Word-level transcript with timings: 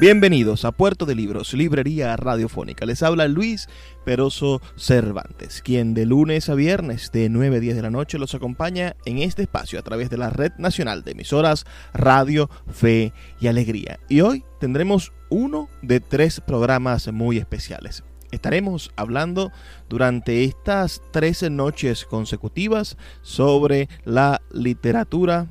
Bienvenidos 0.00 0.64
a 0.64 0.70
Puerto 0.70 1.06
de 1.06 1.16
Libros, 1.16 1.54
Librería 1.54 2.16
Radiofónica. 2.16 2.86
Les 2.86 3.02
habla 3.02 3.26
Luis 3.26 3.68
Peroso 4.04 4.62
Cervantes, 4.76 5.60
quien 5.60 5.92
de 5.92 6.06
lunes 6.06 6.48
a 6.48 6.54
viernes 6.54 7.10
de 7.10 7.28
9 7.28 7.56
a 7.56 7.58
10 7.58 7.74
de 7.74 7.82
la 7.82 7.90
noche 7.90 8.16
los 8.16 8.32
acompaña 8.32 8.94
en 9.06 9.18
este 9.18 9.42
espacio 9.42 9.76
a 9.76 9.82
través 9.82 10.08
de 10.08 10.16
la 10.16 10.30
Red 10.30 10.52
Nacional 10.56 11.02
de 11.02 11.10
Emisoras 11.10 11.66
Radio, 11.92 12.48
Fe 12.68 13.12
y 13.40 13.48
Alegría. 13.48 13.98
Y 14.08 14.20
hoy 14.20 14.44
tendremos 14.60 15.12
uno 15.30 15.68
de 15.82 15.98
tres 15.98 16.40
programas 16.40 17.12
muy 17.12 17.38
especiales. 17.38 18.04
Estaremos 18.30 18.92
hablando 18.94 19.50
durante 19.88 20.44
estas 20.44 21.02
13 21.10 21.50
noches 21.50 22.04
consecutivas 22.04 22.96
sobre 23.22 23.88
la 24.04 24.42
literatura 24.52 25.48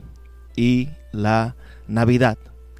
y 0.56 0.88
la 1.12 1.58
Navidad 1.90 2.38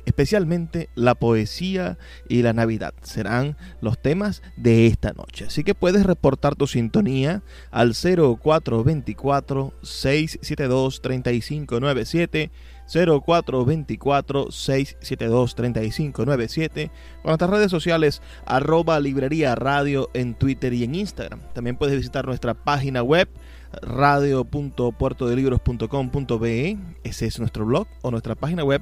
especialmente 0.08 0.90
la 0.96 1.14
poesía 1.16 1.98
y 2.30 2.42
la 2.42 2.54
Navidad. 2.54 2.94
Serán 3.02 3.58
los 3.82 4.02
temas 4.02 4.42
de 4.56 4.88
esta 4.88 5.12
noche. 5.12 5.44
Así 5.46 5.66
que 5.66 5.76
puedes 5.76 6.06
reportar 6.06 6.56
tu 6.56 6.66
sintonía 6.66 7.44
al 7.72 7.94
0424 7.94 9.74
672 9.82 11.02
3597 11.02 12.52
0424 12.88 14.50
672 14.50 15.56
3597 15.56 16.90
con 17.22 17.32
nuestras 17.32 17.50
redes 17.50 17.70
sociales 17.70 18.22
arroba 18.46 19.02
librería 19.02 19.56
radio 19.56 20.10
en 20.14 20.36
Twitter 20.36 20.74
y 20.74 20.86
en 20.86 20.96
Instagram. 20.96 21.42
También 21.54 21.76
puedes 21.76 21.98
visitar 21.98 22.26
nuestra 22.26 22.54
página 22.54 23.04
web 23.04 23.28
radio.puertodelibros.com.be 23.82 26.78
ese 27.04 27.26
es 27.26 27.40
nuestro 27.40 27.66
blog 27.66 27.88
o 28.02 28.12
nuestra 28.12 28.36
página 28.36 28.64
web 28.64 28.82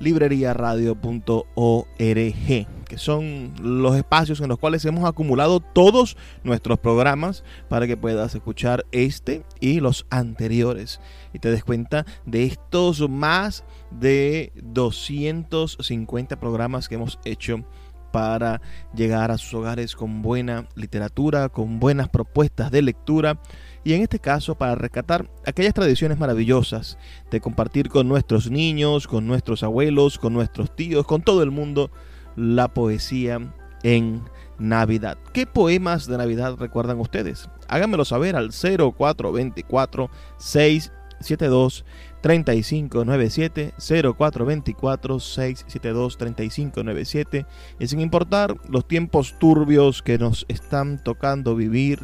libreriaradio.org, 0.00 1.96
que 1.96 2.98
son 2.98 3.54
los 3.60 3.96
espacios 3.96 4.40
en 4.40 4.48
los 4.48 4.58
cuales 4.58 4.84
hemos 4.84 5.04
acumulado 5.04 5.60
todos 5.60 6.16
nuestros 6.44 6.78
programas 6.78 7.44
para 7.68 7.86
que 7.86 7.96
puedas 7.96 8.34
escuchar 8.34 8.84
este 8.92 9.44
y 9.60 9.80
los 9.80 10.06
anteriores. 10.10 11.00
Y 11.32 11.38
te 11.38 11.50
des 11.50 11.64
cuenta 11.64 12.04
de 12.26 12.44
estos 12.44 13.08
más 13.08 13.64
de 13.90 14.52
250 14.62 16.38
programas 16.38 16.88
que 16.88 16.96
hemos 16.96 17.18
hecho 17.24 17.64
para 18.12 18.60
llegar 18.94 19.30
a 19.30 19.38
sus 19.38 19.54
hogares 19.54 19.96
con 19.96 20.22
buena 20.22 20.68
literatura, 20.76 21.48
con 21.48 21.80
buenas 21.80 22.08
propuestas 22.08 22.70
de 22.70 22.82
lectura 22.82 23.40
y 23.84 23.94
en 23.94 24.02
este 24.02 24.18
caso 24.18 24.54
para 24.54 24.74
rescatar 24.74 25.28
aquellas 25.46 25.74
tradiciones 25.74 26.18
maravillosas 26.18 26.98
de 27.30 27.40
compartir 27.40 27.88
con 27.88 28.08
nuestros 28.08 28.50
niños, 28.50 29.06
con 29.06 29.26
nuestros 29.26 29.62
abuelos, 29.62 30.18
con 30.18 30.32
nuestros 30.32 30.74
tíos, 30.74 31.06
con 31.06 31.22
todo 31.22 31.42
el 31.42 31.50
mundo 31.50 31.90
la 32.36 32.72
poesía 32.72 33.54
en 33.82 34.22
Navidad. 34.58 35.18
¿Qué 35.32 35.46
poemas 35.46 36.06
de 36.06 36.18
Navidad 36.18 36.56
recuerdan 36.58 37.00
ustedes? 37.00 37.48
Háganmelo 37.68 38.04
saber 38.04 38.36
al 38.36 38.50
0424 38.50 40.10
672 40.38 41.84
3597 42.20 43.74
0424 43.78 45.20
672 45.20 46.18
3597 46.18 47.46
y 47.80 47.86
sin 47.88 48.00
importar 48.00 48.56
los 48.68 48.86
tiempos 48.86 49.36
turbios 49.40 50.02
que 50.02 50.18
nos 50.18 50.46
están 50.48 51.02
tocando 51.02 51.56
vivir. 51.56 52.00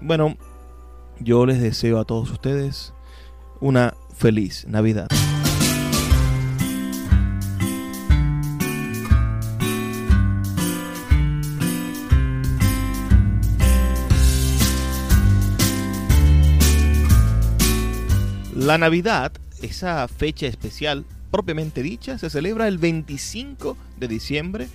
Bueno, 0.00 0.36
yo 1.20 1.46
les 1.46 1.60
deseo 1.60 1.98
a 1.98 2.04
todos 2.04 2.30
ustedes 2.30 2.92
una 3.60 3.94
feliz 4.14 4.66
Navidad. 4.68 5.08
La 18.54 18.78
Navidad, 18.78 19.32
esa 19.62 20.08
fecha 20.08 20.46
especial 20.46 21.04
propiamente 21.30 21.82
dicha, 21.82 22.18
se 22.18 22.30
celebra 22.30 22.66
el 22.66 22.78
25 22.78 23.76
de 23.98 24.08
diciembre 24.08 24.68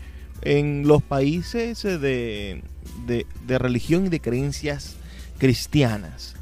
en 0.43 0.87
los 0.87 1.03
países 1.03 1.83
de, 1.83 2.63
de, 3.05 3.25
de 3.45 3.59
religión 3.59 4.05
y 4.05 4.09
de 4.09 4.21
creencias 4.21 4.95
cristianas. 5.41 6.35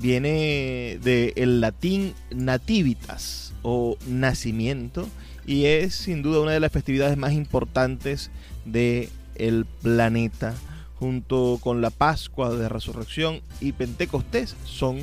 Viene 0.00 0.98
del 1.02 1.60
latín 1.60 2.14
nativitas 2.30 3.52
o 3.60 3.98
nacimiento 4.06 5.06
y 5.46 5.66
es 5.66 5.94
sin 5.94 6.22
duda 6.22 6.40
una 6.40 6.52
de 6.52 6.60
las 6.60 6.72
festividades 6.72 7.18
más 7.18 7.34
importantes 7.34 8.30
del 8.64 9.10
el 9.34 9.66
planeta 9.66 10.54
junto 10.98 11.58
con 11.62 11.82
la 11.82 11.90
Pascua 11.90 12.48
de 12.54 12.70
Resurrección 12.70 13.42
y 13.60 13.72
Pentecostés 13.72 14.56
son 14.64 15.00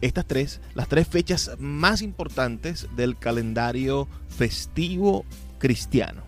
estas 0.00 0.24
tres, 0.24 0.60
las 0.76 0.86
tres 0.86 1.08
fechas 1.08 1.56
más 1.58 2.02
importantes 2.02 2.86
del 2.94 3.18
calendario 3.18 4.06
festivo 4.28 5.24
cristiano. 5.58 6.22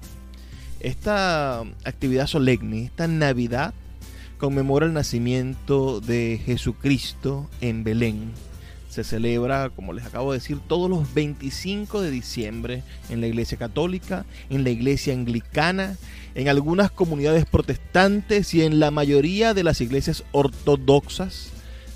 Esta 0.80 1.60
actividad 1.84 2.26
solemne, 2.26 2.86
esta 2.86 3.06
Navidad, 3.06 3.75
conmemora 4.38 4.87
el 4.87 4.94
nacimiento 4.94 6.00
de 6.00 6.41
Jesucristo 6.44 7.49
en 7.60 7.84
Belén. 7.84 8.32
Se 8.88 9.04
celebra, 9.04 9.69
como 9.71 9.93
les 9.93 10.06
acabo 10.06 10.32
de 10.32 10.38
decir, 10.38 10.59
todos 10.66 10.88
los 10.88 11.12
25 11.12 12.00
de 12.00 12.11
diciembre 12.11 12.82
en 13.11 13.20
la 13.20 13.26
Iglesia 13.26 13.58
Católica, 13.58 14.25
en 14.49 14.64
la 14.64 14.70
Iglesia 14.70 15.12
Anglicana, 15.12 15.99
en 16.35 16.49
algunas 16.49 16.90
comunidades 16.90 17.44
protestantes 17.44 18.55
y 18.55 18.62
en 18.62 18.81
la 18.81 18.90
mayoría 18.90 19.52
de 19.52 19.64
las 19.64 19.81
iglesias 19.81 20.25
ortodoxas 20.32 21.50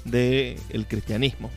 del 0.04 0.86
cristianismo. 0.88 1.50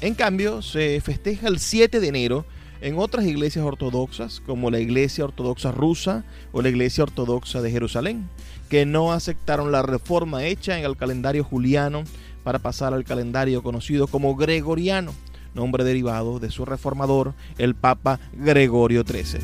En 0.00 0.14
cambio, 0.14 0.60
se 0.60 1.00
festeja 1.00 1.48
el 1.48 1.58
7 1.58 2.00
de 2.00 2.08
enero 2.08 2.44
en 2.80 2.98
otras 2.98 3.24
iglesias 3.24 3.64
ortodoxas, 3.64 4.40
como 4.44 4.70
la 4.70 4.80
Iglesia 4.80 5.24
Ortodoxa 5.24 5.70
Rusa 5.70 6.24
o 6.50 6.60
la 6.60 6.68
Iglesia 6.68 7.04
Ortodoxa 7.04 7.62
de 7.62 7.70
Jerusalén 7.70 8.28
que 8.72 8.86
no 8.86 9.12
aceptaron 9.12 9.70
la 9.70 9.82
reforma 9.82 10.44
hecha 10.44 10.78
en 10.78 10.86
el 10.86 10.96
calendario 10.96 11.44
juliano 11.44 12.04
para 12.42 12.58
pasar 12.58 12.94
al 12.94 13.04
calendario 13.04 13.62
conocido 13.62 14.06
como 14.06 14.34
gregoriano, 14.34 15.12
nombre 15.52 15.84
derivado 15.84 16.38
de 16.38 16.50
su 16.50 16.64
reformador, 16.64 17.34
el 17.58 17.74
Papa 17.74 18.18
Gregorio 18.32 19.04
XIII. 19.06 19.40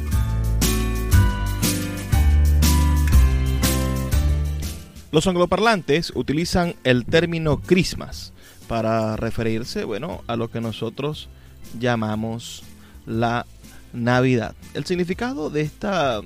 Los 5.12 5.26
angloparlantes 5.26 6.10
utilizan 6.14 6.74
el 6.82 7.04
término 7.04 7.60
Christmas 7.60 8.32
para 8.66 9.14
referirse, 9.16 9.84
bueno, 9.84 10.22
a 10.26 10.36
lo 10.36 10.50
que 10.50 10.62
nosotros 10.62 11.28
llamamos 11.78 12.62
la 13.04 13.44
Navidad. 13.92 14.54
El 14.72 14.86
significado 14.86 15.50
de, 15.50 15.60
esta, 15.60 16.22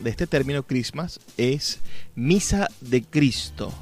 de 0.00 0.10
este 0.10 0.26
término 0.26 0.62
Christmas 0.62 1.20
es 1.36 1.80
misa 2.14 2.68
de 2.80 3.02
Cristo. 3.02 3.72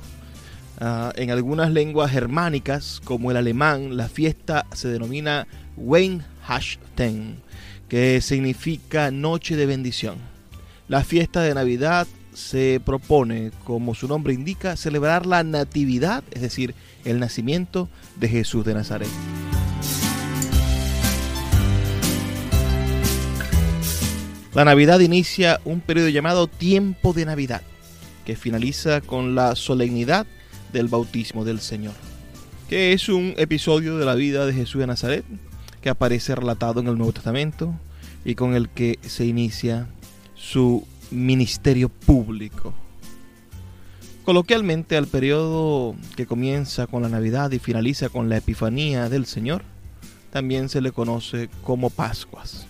Ah, 0.81 1.13
en 1.17 1.31
algunas 1.31 1.73
lenguas 1.73 2.11
germánicas, 2.11 3.01
como 3.05 3.31
el 3.31 3.37
alemán, 3.37 3.97
la 3.97 4.09
fiesta 4.09 4.67
se 4.73 4.89
denomina 4.89 5.47
Weihnachten, 5.77 7.37
que 7.89 8.21
significa 8.21 9.11
noche 9.11 9.57
de 9.57 9.67
bendición. 9.67 10.17
La 10.87 11.03
fiesta 11.03 11.43
de 11.43 11.55
Navidad 11.55 12.07
se 12.33 12.81
propone, 12.85 13.51
como 13.65 13.95
su 13.95 14.07
nombre 14.07 14.33
indica, 14.33 14.77
celebrar 14.77 15.27
la 15.27 15.43
natividad, 15.43 16.23
es 16.31 16.43
decir, 16.43 16.75
el 17.05 17.19
nacimiento 17.19 17.89
de 18.17 18.29
Jesús 18.29 18.65
de 18.65 18.75
Nazaret. 18.75 19.09
La 24.59 24.65
Navidad 24.65 24.99
inicia 24.99 25.61
un 25.65 25.81
periodo 25.81 26.09
llamado 26.09 26.49
tiempo 26.49 27.13
de 27.13 27.25
Navidad, 27.25 27.63
que 28.27 28.35
finaliza 28.35 29.01
con 29.01 29.37
la 29.37 29.55
solemnidad 29.55 30.27
del 30.73 30.89
bautismo 30.89 31.45
del 31.45 31.61
Señor, 31.61 31.95
que 32.69 32.93
es 32.93 33.09
un 33.09 33.35
episodio 33.37 33.99
de 33.99 34.05
la 34.05 34.17
vida 34.17 34.47
de 34.47 34.53
Jesús 34.53 34.81
de 34.81 34.89
Nazaret 34.89 35.25
que 35.81 35.91
aparece 35.91 36.35
relatado 36.35 36.81
en 36.81 36.89
el 36.89 36.99
Nuevo 36.99 37.13
Testamento 37.13 37.73
y 38.25 38.35
con 38.35 38.57
el 38.57 38.69
que 38.69 38.99
se 39.03 39.27
inicia 39.27 39.87
su 40.35 40.85
ministerio 41.13 41.89
público. 41.89 42.75
Coloquialmente 44.25 44.97
al 44.97 45.07
periodo 45.07 45.95
que 46.17 46.27
comienza 46.27 46.89
con 46.89 47.03
la 47.03 47.09
Navidad 47.09 47.53
y 47.53 47.61
finaliza 47.61 48.09
con 48.09 48.29
la 48.29 48.39
Epifanía 48.39 49.09
del 49.09 49.25
Señor, 49.25 49.63
también 50.33 50.69
se 50.69 50.81
le 50.81 50.91
conoce 50.91 51.49
como 51.63 51.91
Pascuas. 51.91 52.68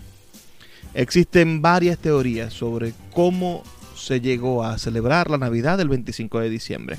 Existen 0.94 1.62
varias 1.62 1.98
teorías 1.98 2.52
sobre 2.52 2.92
cómo 3.12 3.62
se 3.94 4.20
llegó 4.20 4.64
a 4.64 4.78
celebrar 4.78 5.30
la 5.30 5.38
Navidad 5.38 5.78
del 5.78 5.88
25 5.88 6.40
de 6.40 6.50
diciembre, 6.50 6.96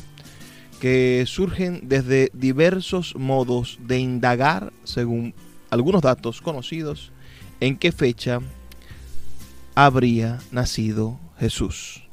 que 0.79 1.23
surgen 1.27 1.81
desde 1.83 2.29
diversos 2.33 3.15
modos 3.15 3.79
de 3.81 3.99
indagar, 3.99 4.71
según 4.83 5.33
algunos 5.69 6.01
datos 6.01 6.41
conocidos, 6.41 7.11
en 7.59 7.77
qué 7.77 7.91
fecha 7.91 8.39
habría 9.75 10.39
nacido 10.51 11.19
Jesús. 11.39 12.03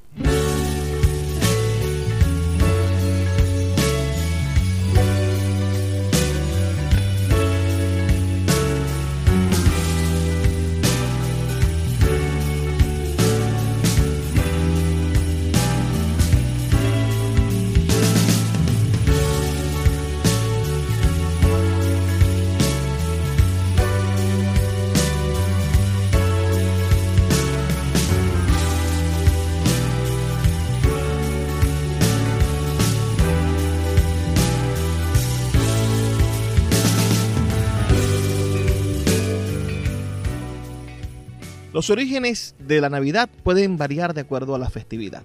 Los 41.77 41.91
orígenes 41.91 42.55
de 42.59 42.81
la 42.81 42.89
Navidad 42.89 43.29
pueden 43.43 43.77
variar 43.77 44.15
de 44.15 44.23
acuerdo 44.23 44.55
a 44.55 44.59
la 44.59 44.71
festividad. 44.71 45.25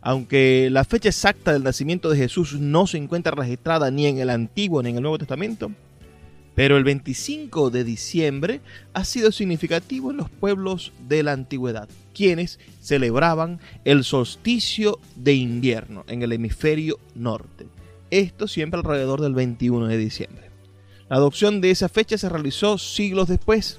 Aunque 0.00 0.70
la 0.70 0.84
fecha 0.84 1.10
exacta 1.10 1.52
del 1.52 1.64
nacimiento 1.64 2.08
de 2.08 2.16
Jesús 2.16 2.54
no 2.58 2.86
se 2.86 2.96
encuentra 2.96 3.32
registrada 3.32 3.90
ni 3.90 4.06
en 4.06 4.16
el 4.16 4.30
Antiguo 4.30 4.82
ni 4.82 4.88
en 4.88 4.96
el 4.96 5.02
Nuevo 5.02 5.18
Testamento, 5.18 5.70
pero 6.54 6.78
el 6.78 6.84
25 6.84 7.68
de 7.68 7.84
diciembre 7.84 8.62
ha 8.94 9.04
sido 9.04 9.30
significativo 9.32 10.10
en 10.10 10.16
los 10.16 10.30
pueblos 10.30 10.94
de 11.10 11.22
la 11.22 11.32
antigüedad, 11.32 11.90
quienes 12.14 12.58
celebraban 12.80 13.60
el 13.84 14.02
solsticio 14.04 14.98
de 15.14 15.34
invierno 15.34 16.06
en 16.08 16.22
el 16.22 16.32
hemisferio 16.32 16.98
norte. 17.14 17.66
Esto 18.10 18.48
siempre 18.48 18.80
alrededor 18.80 19.20
del 19.20 19.34
21 19.34 19.88
de 19.88 19.98
diciembre. 19.98 20.50
La 21.10 21.16
adopción 21.16 21.60
de 21.60 21.70
esa 21.70 21.90
fecha 21.90 22.16
se 22.16 22.30
realizó 22.30 22.78
siglos 22.78 23.28
después 23.28 23.78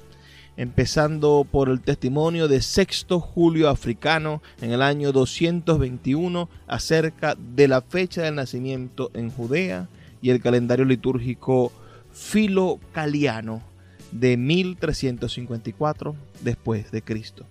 empezando 0.58 1.46
por 1.48 1.68
el 1.68 1.80
testimonio 1.80 2.48
de 2.48 2.60
Sexto 2.60 3.20
Julio 3.20 3.70
Africano 3.70 4.42
en 4.60 4.72
el 4.72 4.82
año 4.82 5.12
221 5.12 6.50
acerca 6.66 7.36
de 7.36 7.68
la 7.68 7.80
fecha 7.80 8.22
del 8.22 8.34
nacimiento 8.34 9.12
en 9.14 9.30
Judea 9.30 9.88
y 10.20 10.30
el 10.30 10.42
calendario 10.42 10.84
litúrgico 10.84 11.72
filocaliano 12.12 13.62
de 14.10 14.36
1354 14.36 16.16
después 16.40 16.90
de 16.90 17.02
Cristo. 17.02 17.46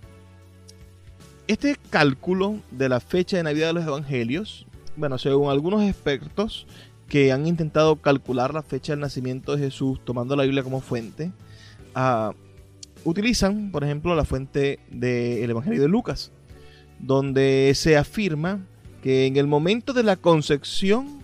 Este 1.46 1.76
cálculo 1.88 2.58
de 2.70 2.90
la 2.90 3.00
fecha 3.00 3.38
de 3.38 3.42
Navidad 3.42 3.68
de 3.68 3.72
los 3.72 3.86
Evangelios, 3.86 4.66
bueno, 4.96 5.16
según 5.16 5.50
algunos 5.50 5.82
expertos 5.82 6.66
que 7.08 7.32
han 7.32 7.46
intentado 7.46 7.96
calcular 7.96 8.52
la 8.52 8.62
fecha 8.62 8.92
del 8.92 9.00
nacimiento 9.00 9.56
de 9.56 9.62
Jesús 9.62 9.98
tomando 10.04 10.36
la 10.36 10.42
Biblia 10.42 10.62
como 10.62 10.82
fuente, 10.82 11.32
uh, 11.96 12.34
utilizan, 13.04 13.70
por 13.70 13.84
ejemplo, 13.84 14.14
la 14.14 14.24
fuente 14.24 14.80
del 14.90 15.50
Evangelio 15.50 15.82
de 15.82 15.88
Lucas, 15.88 16.32
donde 16.98 17.72
se 17.74 17.96
afirma 17.96 18.60
que 19.02 19.26
en 19.26 19.36
el 19.36 19.46
momento 19.46 19.92
de 19.92 20.02
la 20.02 20.16
concepción 20.16 21.20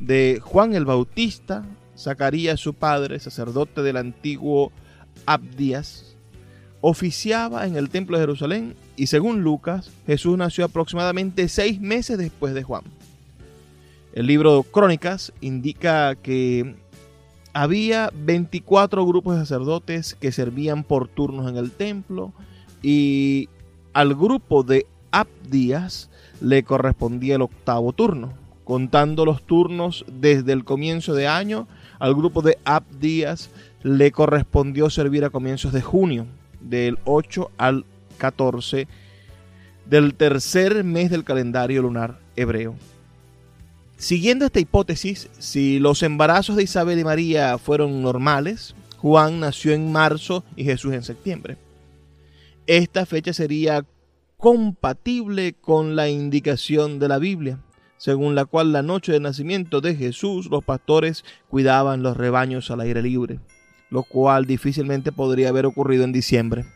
de 0.00 0.40
Juan 0.42 0.74
el 0.74 0.84
Bautista, 0.84 1.64
Zacarías, 1.96 2.60
su 2.60 2.74
padre, 2.74 3.18
sacerdote 3.20 3.82
del 3.82 3.96
antiguo 3.96 4.72
Abdías, 5.24 6.16
oficiaba 6.80 7.66
en 7.66 7.76
el 7.76 7.88
templo 7.88 8.16
de 8.16 8.22
Jerusalén 8.22 8.74
y 8.96 9.06
según 9.06 9.42
Lucas, 9.42 9.90
Jesús 10.06 10.36
nació 10.36 10.64
aproximadamente 10.64 11.48
seis 11.48 11.80
meses 11.80 12.18
después 12.18 12.54
de 12.54 12.62
Juan. 12.62 12.82
El 14.12 14.26
libro 14.26 14.62
Crónicas 14.62 15.32
indica 15.40 16.14
que 16.14 16.76
había 17.56 18.10
24 18.12 19.06
grupos 19.06 19.34
de 19.34 19.40
sacerdotes 19.40 20.14
que 20.20 20.30
servían 20.30 20.84
por 20.84 21.08
turnos 21.08 21.48
en 21.48 21.56
el 21.56 21.70
templo 21.70 22.34
y 22.82 23.48
al 23.94 24.14
grupo 24.14 24.62
de 24.62 24.84
Abdías 25.10 26.10
le 26.42 26.64
correspondía 26.64 27.36
el 27.36 27.42
octavo 27.42 27.94
turno. 27.94 28.34
Contando 28.64 29.24
los 29.24 29.42
turnos 29.42 30.04
desde 30.20 30.52
el 30.52 30.64
comienzo 30.64 31.14
de 31.14 31.28
año, 31.28 31.66
al 31.98 32.14
grupo 32.14 32.42
de 32.42 32.58
Abdías 32.66 33.48
le 33.82 34.12
correspondió 34.12 34.90
servir 34.90 35.24
a 35.24 35.30
comienzos 35.30 35.72
de 35.72 35.80
junio, 35.80 36.26
del 36.60 36.98
8 37.06 37.52
al 37.56 37.86
14 38.18 38.86
del 39.86 40.12
tercer 40.12 40.84
mes 40.84 41.10
del 41.10 41.24
calendario 41.24 41.80
lunar 41.80 42.18
hebreo. 42.36 42.74
Siguiendo 43.96 44.44
esta 44.44 44.60
hipótesis, 44.60 45.30
si 45.38 45.78
los 45.78 46.02
embarazos 46.02 46.56
de 46.56 46.64
Isabel 46.64 46.98
y 46.98 47.04
María 47.04 47.56
fueron 47.56 48.02
normales, 48.02 48.74
Juan 48.98 49.40
nació 49.40 49.72
en 49.72 49.90
marzo 49.90 50.44
y 50.54 50.64
Jesús 50.64 50.92
en 50.92 51.02
septiembre. 51.02 51.56
Esta 52.66 53.06
fecha 53.06 53.32
sería 53.32 53.86
compatible 54.36 55.54
con 55.54 55.96
la 55.96 56.10
indicación 56.10 56.98
de 56.98 57.08
la 57.08 57.18
Biblia, 57.18 57.58
según 57.96 58.34
la 58.34 58.44
cual 58.44 58.72
la 58.72 58.82
noche 58.82 59.12
de 59.12 59.20
nacimiento 59.20 59.80
de 59.80 59.94
Jesús 59.94 60.50
los 60.50 60.62
pastores 60.62 61.24
cuidaban 61.48 62.02
los 62.02 62.18
rebaños 62.18 62.70
al 62.70 62.80
aire 62.80 63.00
libre, 63.00 63.40
lo 63.88 64.02
cual 64.02 64.44
difícilmente 64.44 65.10
podría 65.10 65.48
haber 65.48 65.64
ocurrido 65.64 66.04
en 66.04 66.12
diciembre. 66.12 66.66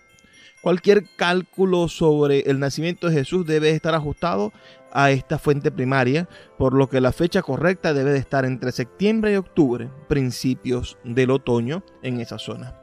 Cualquier 0.62 1.04
cálculo 1.16 1.88
sobre 1.88 2.40
el 2.50 2.58
nacimiento 2.58 3.08
de 3.08 3.14
Jesús 3.14 3.46
debe 3.46 3.70
estar 3.70 3.94
ajustado 3.94 4.52
a 4.92 5.10
esta 5.10 5.38
fuente 5.38 5.70
primaria, 5.70 6.28
por 6.58 6.74
lo 6.74 6.88
que 6.88 7.00
la 7.00 7.12
fecha 7.12 7.42
correcta 7.42 7.94
debe 7.94 8.12
de 8.12 8.18
estar 8.18 8.44
entre 8.44 8.72
septiembre 8.72 9.32
y 9.32 9.36
octubre, 9.36 9.90
principios 10.08 10.98
del 11.04 11.30
otoño 11.30 11.82
en 12.02 12.20
esa 12.20 12.38
zona. 12.38 12.76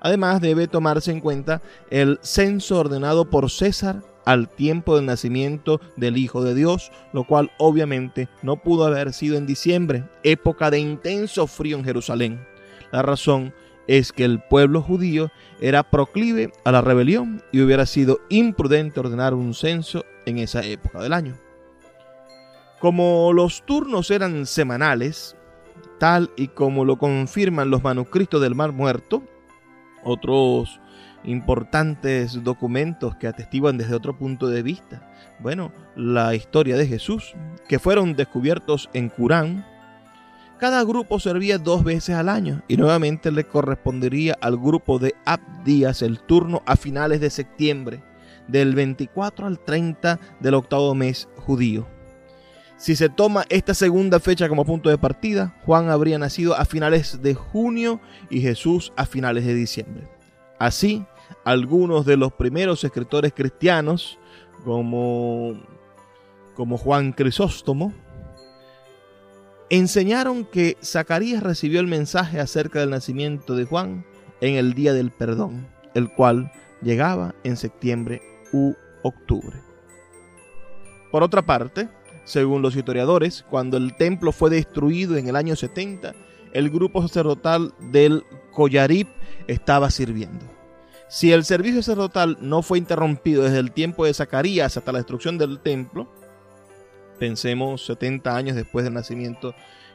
Además 0.00 0.40
debe 0.40 0.68
tomarse 0.68 1.10
en 1.10 1.20
cuenta 1.20 1.60
el 1.90 2.18
censo 2.22 2.78
ordenado 2.78 3.28
por 3.30 3.50
César 3.50 4.02
al 4.24 4.48
tiempo 4.48 4.94
del 4.96 5.06
nacimiento 5.06 5.80
del 5.96 6.18
Hijo 6.18 6.44
de 6.44 6.54
Dios, 6.54 6.92
lo 7.12 7.24
cual 7.24 7.50
obviamente 7.58 8.28
no 8.42 8.56
pudo 8.56 8.84
haber 8.84 9.12
sido 9.12 9.36
en 9.36 9.46
diciembre, 9.46 10.04
época 10.22 10.70
de 10.70 10.78
intenso 10.78 11.46
frío 11.46 11.78
en 11.78 11.84
Jerusalén. 11.84 12.46
La 12.92 13.02
razón 13.02 13.54
es 13.86 14.12
que 14.12 14.24
el 14.24 14.40
pueblo 14.40 14.82
judío 14.82 15.30
era 15.60 15.82
proclive 15.90 16.52
a 16.64 16.72
la 16.72 16.82
rebelión 16.82 17.42
y 17.52 17.62
hubiera 17.62 17.86
sido 17.86 18.20
imprudente 18.28 19.00
ordenar 19.00 19.34
un 19.34 19.54
censo 19.54 20.04
en 20.26 20.38
esa 20.38 20.62
época 20.62 21.00
del 21.00 21.14
año. 21.14 21.47
Como 22.80 23.32
los 23.32 23.64
turnos 23.66 24.10
eran 24.10 24.46
semanales, 24.46 25.36
tal 25.98 26.30
y 26.36 26.48
como 26.48 26.84
lo 26.84 26.96
confirman 26.96 27.70
los 27.70 27.82
manuscritos 27.82 28.40
del 28.40 28.54
Mar 28.54 28.72
Muerto, 28.72 29.22
Otros 30.04 30.80
importantes 31.24 32.44
documentos 32.44 33.16
que 33.16 33.26
atestiguan 33.26 33.76
desde 33.76 33.96
otro 33.96 34.16
punto 34.16 34.46
de 34.46 34.62
vista. 34.62 35.10
Bueno, 35.40 35.72
la 35.96 36.36
historia 36.36 36.76
de 36.76 36.86
Jesús, 36.86 37.34
que 37.68 37.80
fueron 37.80 38.14
descubiertos 38.14 38.88
en 38.92 39.08
Curán. 39.08 39.66
Cada 40.58 40.84
grupo 40.84 41.18
servía 41.18 41.58
dos 41.58 41.82
veces 41.82 42.14
al 42.14 42.28
año 42.28 42.62
y 42.68 42.76
nuevamente 42.76 43.32
le 43.32 43.44
correspondería 43.44 44.36
al 44.40 44.56
grupo 44.56 45.00
de 45.00 45.16
Abdías 45.24 46.02
el 46.02 46.20
turno 46.20 46.62
a 46.64 46.76
finales 46.76 47.20
de 47.20 47.30
septiembre, 47.30 48.02
del 48.46 48.74
24 48.76 49.46
al 49.46 49.58
30 49.58 50.18
del 50.40 50.54
octavo 50.54 50.94
mes 50.94 51.28
judío. 51.36 51.97
Si 52.78 52.94
se 52.94 53.08
toma 53.08 53.44
esta 53.48 53.74
segunda 53.74 54.20
fecha 54.20 54.48
como 54.48 54.64
punto 54.64 54.88
de 54.88 54.98
partida, 54.98 55.52
Juan 55.66 55.90
habría 55.90 56.16
nacido 56.16 56.54
a 56.54 56.64
finales 56.64 57.20
de 57.20 57.34
junio 57.34 58.00
y 58.30 58.40
Jesús 58.40 58.92
a 58.94 59.04
finales 59.04 59.44
de 59.44 59.54
diciembre. 59.54 60.08
Así, 60.60 61.04
algunos 61.44 62.06
de 62.06 62.16
los 62.16 62.32
primeros 62.32 62.84
escritores 62.84 63.32
cristianos, 63.34 64.16
como, 64.64 65.60
como 66.54 66.78
Juan 66.78 67.12
Crisóstomo, 67.12 67.92
enseñaron 69.70 70.44
que 70.44 70.76
Zacarías 70.80 71.42
recibió 71.42 71.80
el 71.80 71.88
mensaje 71.88 72.38
acerca 72.38 72.78
del 72.78 72.90
nacimiento 72.90 73.56
de 73.56 73.64
Juan 73.64 74.06
en 74.40 74.54
el 74.54 74.74
día 74.74 74.92
del 74.92 75.10
perdón, 75.10 75.66
el 75.94 76.12
cual 76.12 76.52
llegaba 76.80 77.34
en 77.42 77.56
septiembre 77.56 78.22
u 78.52 78.74
octubre. 79.02 79.60
Por 81.10 81.24
otra 81.24 81.42
parte, 81.42 81.88
según 82.28 82.60
los 82.60 82.76
historiadores, 82.76 83.42
cuando 83.48 83.78
el 83.78 83.96
templo 83.96 84.32
fue 84.32 84.50
destruido 84.50 85.16
en 85.16 85.28
el 85.28 85.36
año 85.36 85.56
70, 85.56 86.14
el 86.52 86.68
grupo 86.68 87.00
sacerdotal 87.00 87.72
del 87.90 88.22
Collarib 88.52 89.06
estaba 89.46 89.90
sirviendo. 89.90 90.44
Si 91.08 91.32
el 91.32 91.46
servicio 91.46 91.82
sacerdotal 91.82 92.36
no 92.42 92.60
fue 92.60 92.76
interrumpido 92.76 93.44
desde 93.44 93.60
el 93.60 93.72
tiempo 93.72 94.04
de 94.04 94.12
Zacarías 94.12 94.76
hasta 94.76 94.92
la 94.92 94.98
destrucción 94.98 95.38
del 95.38 95.58
templo, 95.60 96.06
pensemos 97.18 97.86
70 97.86 98.36
años 98.36 98.56
después 98.56 98.84
del 98.84 98.92
nacimiento 98.92 99.54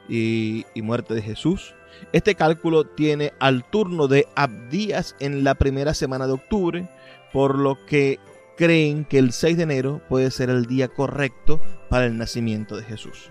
y, 0.09 0.65
y, 0.73 0.81
muerte 0.81 1.13
de 1.13 1.21
Jesús, 1.21 1.75
este 2.13 2.33
cálculo 2.33 2.83
tiene 2.83 3.31
al 3.39 3.63
turno 3.63 4.07
de 4.07 4.27
Abdías 4.35 5.15
en 5.19 5.43
la 5.43 5.53
primera 5.53 5.93
semana 5.93 6.25
de 6.25 6.33
octubre, 6.33 6.89
por 7.31 7.59
lo 7.59 7.77
que 7.85 8.19
creen 8.57 9.05
que 9.05 9.19
el 9.19 9.33
6 9.33 9.57
de 9.57 9.63
enero 9.63 10.01
puede 10.09 10.31
ser 10.31 10.49
el 10.49 10.65
día 10.65 10.87
correcto 10.87 11.61
para 11.93 12.07
el 12.07 12.17
nacimiento 12.17 12.75
de 12.75 12.81
Jesús. 12.81 13.29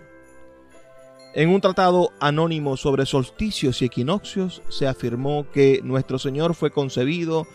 En 1.34 1.48
un 1.48 1.60
tratado 1.60 2.12
anónimo 2.20 2.76
sobre 2.76 3.06
solsticios 3.06 3.82
y 3.82 3.86
equinoccios 3.86 4.62
se 4.68 4.86
afirmó 4.86 5.50
que 5.50 5.80
nuestro 5.82 6.16
Señor 6.16 6.54
fue 6.54 6.70
concebido 6.70 7.48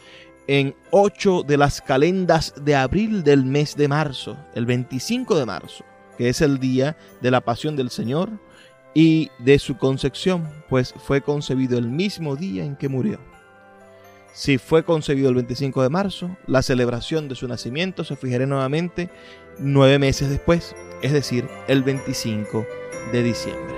en 0.47 0.75
ocho 0.91 1.43
de 1.43 1.55
las 1.55 1.79
calendas 1.79 2.53
de 2.61 2.75
abril 2.75 3.23
del 3.23 3.45
mes 3.45 3.77
de 3.77 3.87
marzo, 3.87 4.35
el 4.53 4.65
25 4.65 5.39
de 5.39 5.45
marzo, 5.45 5.85
que 6.17 6.27
es 6.27 6.41
el 6.41 6.59
día 6.59 6.97
de 7.21 7.31
la 7.31 7.39
pasión 7.39 7.77
del 7.77 7.89
Señor 7.89 8.29
y 8.93 9.31
de 9.39 9.59
su 9.59 9.77
concepción, 9.77 10.45
pues 10.67 10.93
fue 10.97 11.21
concebido 11.21 11.77
el 11.77 11.87
mismo 11.87 12.35
día 12.35 12.65
en 12.65 12.75
que 12.75 12.89
murió. 12.89 13.17
Si 14.33 14.57
fue 14.57 14.83
concebido 14.83 15.29
el 15.29 15.35
25 15.35 15.81
de 15.81 15.89
marzo, 15.89 16.37
la 16.45 16.61
celebración 16.61 17.29
de 17.29 17.33
su 17.33 17.47
nacimiento 17.47 18.03
se 18.03 18.15
fijará 18.15 18.45
nuevamente 18.45 19.09
nueve 19.59 19.99
meses 19.99 20.29
después, 20.29 20.75
es 21.01 21.13
decir, 21.13 21.47
el 21.67 21.83
25 21.83 22.65
de 23.11 23.23
diciembre. 23.23 23.76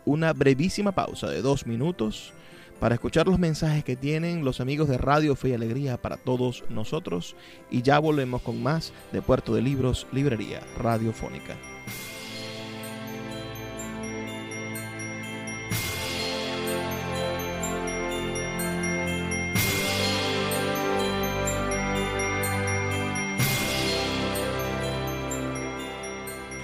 una 0.05 0.33
brevísima 0.33 0.93
pausa 0.93 1.29
de 1.29 1.43
dos 1.43 1.67
minutos 1.67 2.33
para 2.81 2.95
escuchar 2.95 3.27
los 3.27 3.39
mensajes 3.39 3.85
que 3.85 3.95
tienen 3.95 4.45
los 4.45 4.61
amigos 4.61 4.89
de 4.89 4.99
Radio 4.99 5.37
Fe 5.37 5.51
y 5.51 5.53
Alegría 5.53 5.99
para 5.99 6.17
todos 6.17 6.65
nosotros 6.71 7.37
y 7.71 7.83
ya 7.83 7.99
volvemos 7.99 8.43
con 8.43 8.63
más 8.63 8.93
de 9.13 9.21
Puerto 9.21 9.55
de 9.55 9.63
Libros, 9.63 10.07
Librería 10.13 10.61
Radiofónica. 10.79 11.57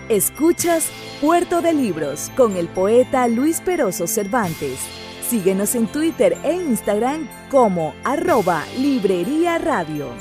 Escuchas 0.08 0.88
Puerto 1.20 1.62
de 1.62 1.72
Libros 1.72 2.30
con 2.36 2.56
el 2.56 2.68
poeta 2.68 3.26
Luis 3.26 3.60
Peroso 3.60 4.06
Cervantes. 4.06 4.78
Síguenos 5.28 5.74
en 5.74 5.88
Twitter 5.88 6.38
e 6.44 6.54
Instagram 6.54 7.28
como 7.50 7.92
arroba 8.04 8.62
Librería 8.78 9.58
Radio. 9.58 10.12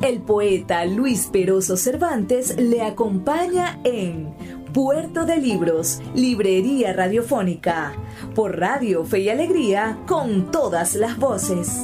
El 0.00 0.22
poeta 0.22 0.86
Luis 0.86 1.28
Peroso 1.30 1.76
Cervantes 1.76 2.56
le 2.58 2.80
acompaña 2.80 3.78
en 3.84 4.34
Puerto 4.72 5.26
de 5.26 5.36
Libros, 5.36 6.00
Librería 6.14 6.94
Radiofónica, 6.94 7.92
por 8.34 8.58
Radio 8.58 9.04
Fe 9.04 9.20
y 9.20 9.28
Alegría, 9.28 9.98
con 10.06 10.50
todas 10.50 10.94
las 10.94 11.18
voces. 11.18 11.82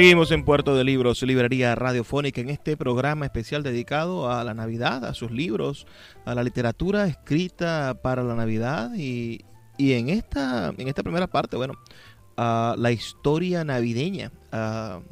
Seguimos 0.00 0.30
en 0.30 0.46
Puerto 0.46 0.74
de 0.74 0.82
Libros, 0.82 1.20
Librería 1.20 1.74
Radiofónica, 1.74 2.40
en 2.40 2.48
este 2.48 2.74
programa 2.78 3.26
especial 3.26 3.62
dedicado 3.62 4.32
a 4.32 4.42
la 4.44 4.54
Navidad, 4.54 5.04
a 5.04 5.12
sus 5.12 5.30
libros, 5.30 5.86
a 6.24 6.34
la 6.34 6.42
literatura 6.42 7.06
escrita 7.06 7.98
para 8.02 8.22
la 8.22 8.34
Navidad. 8.34 8.94
Y, 8.96 9.44
en, 9.76 10.08
esta, 10.08 10.72
primera 11.04 11.26
parte, 11.26 11.58
bueno, 11.58 11.74
a 12.38 12.76
la 12.78 12.92
historia 12.92 13.62
navideña, 13.62 14.32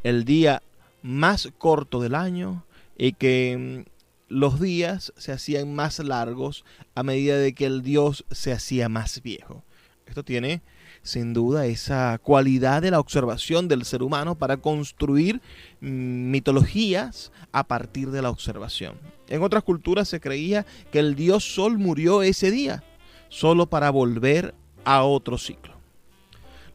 el 0.03 0.25
día 0.25 0.63
más 1.01 1.49
corto 1.57 2.01
del 2.01 2.15
año, 2.15 2.65
y 2.97 3.13
que 3.13 3.83
mm, 3.85 3.89
los 4.29 4.59
días 4.59 5.13
se 5.17 5.31
hacían 5.31 5.73
más 5.75 5.99
largos 5.99 6.63
a 6.95 7.03
medida 7.03 7.37
de 7.37 7.53
que 7.53 7.65
el 7.65 7.81
dios 7.81 8.25
se 8.31 8.51
hacía 8.51 8.89
más 8.89 9.21
viejo. 9.21 9.63
Esto 10.07 10.23
tiene 10.23 10.61
sin 11.01 11.33
duda 11.33 11.67
esa 11.67 12.19
cualidad 12.21 12.81
de 12.81 12.89
la 12.91 12.99
observación 12.99 13.67
del 13.67 13.85
ser 13.85 14.01
humano 14.01 14.35
para 14.35 14.57
construir 14.57 15.41
mm, 15.81 16.31
mitologías 16.31 17.31
a 17.51 17.67
partir 17.67 18.09
de 18.09 18.21
la 18.21 18.29
observación. 18.29 18.95
En 19.27 19.43
otras 19.43 19.63
culturas 19.63 20.07
se 20.07 20.19
creía 20.19 20.65
que 20.91 20.99
el 20.99 21.15
dios 21.15 21.43
Sol 21.43 21.77
murió 21.77 22.23
ese 22.23 22.51
día, 22.51 22.83
solo 23.29 23.67
para 23.67 23.89
volver 23.89 24.53
a 24.83 25.03
otro 25.03 25.37
ciclo. 25.37 25.73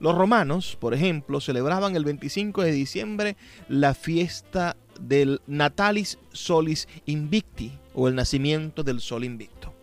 Los 0.00 0.14
romanos, 0.14 0.78
por 0.80 0.94
ejemplo, 0.94 1.40
celebraban 1.40 1.94
el 1.94 2.04
25 2.04 2.62
de 2.62 2.72
diciembre 2.72 3.36
la 3.68 3.92
fiesta 3.92 4.76
del 4.98 5.42
Natalis 5.46 6.18
Solis 6.32 6.88
Invicti, 7.04 7.72
o 7.94 8.08
el 8.08 8.14
nacimiento 8.14 8.82
del 8.82 9.00
Sol 9.00 9.24
Invicto, 9.24 9.74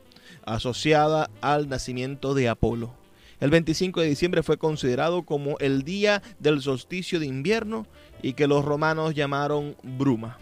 asociada 0.46 1.30
al 1.42 1.70
nacimiento 1.70 2.34
de 2.34 2.50
Apolo. 2.50 2.94
El 3.40 3.52
25 3.52 4.02
de 4.02 4.08
diciembre 4.08 4.42
fue 4.42 4.58
considerado 4.58 5.24
como 5.24 5.60
el 5.60 5.84
día 5.84 6.24
del 6.40 6.62
solsticio 6.62 7.20
de 7.20 7.28
invierno 7.28 7.86
y 8.24 8.34
que 8.34 8.48
los 8.48 8.66
romanos 8.66 9.14
llamaron 9.14 9.76
bruma. 9.84 10.40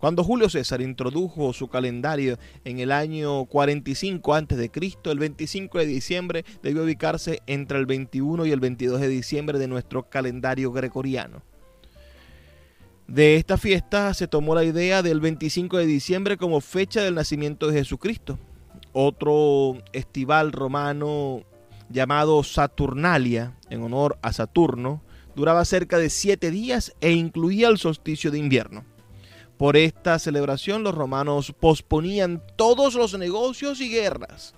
Cuando 0.00 0.24
Julio 0.24 0.48
César 0.48 0.80
introdujo 0.80 1.52
su 1.52 1.68
calendario 1.68 2.38
en 2.64 2.78
el 2.78 2.90
año 2.90 3.44
45 3.44 4.34
a.C., 4.34 4.70
el 5.04 5.18
25 5.18 5.78
de 5.78 5.86
diciembre 5.86 6.44
debió 6.62 6.84
ubicarse 6.84 7.42
entre 7.46 7.78
el 7.78 7.84
21 7.84 8.46
y 8.46 8.52
el 8.52 8.60
22 8.60 8.98
de 8.98 9.08
diciembre 9.08 9.58
de 9.58 9.68
nuestro 9.68 10.08
calendario 10.08 10.72
gregoriano. 10.72 11.42
De 13.08 13.36
esta 13.36 13.58
fiesta 13.58 14.14
se 14.14 14.26
tomó 14.26 14.54
la 14.54 14.64
idea 14.64 15.02
del 15.02 15.20
25 15.20 15.76
de 15.76 15.86
diciembre 15.86 16.38
como 16.38 16.62
fecha 16.62 17.02
del 17.02 17.16
nacimiento 17.16 17.66
de 17.66 17.74
Jesucristo. 17.74 18.38
Otro 18.94 19.82
estival 19.92 20.52
romano 20.52 21.42
llamado 21.90 22.42
Saturnalia, 22.42 23.54
en 23.68 23.82
honor 23.82 24.18
a 24.22 24.32
Saturno, 24.32 25.02
duraba 25.36 25.62
cerca 25.66 25.98
de 25.98 26.08
siete 26.08 26.50
días 26.50 26.94
e 27.02 27.12
incluía 27.12 27.68
el 27.68 27.76
solsticio 27.76 28.30
de 28.30 28.38
invierno. 28.38 28.84
Por 29.60 29.76
esta 29.76 30.18
celebración 30.18 30.84
los 30.84 30.94
romanos 30.94 31.52
posponían 31.60 32.42
todos 32.56 32.94
los 32.94 33.18
negocios 33.18 33.82
y 33.82 33.90
guerras. 33.90 34.54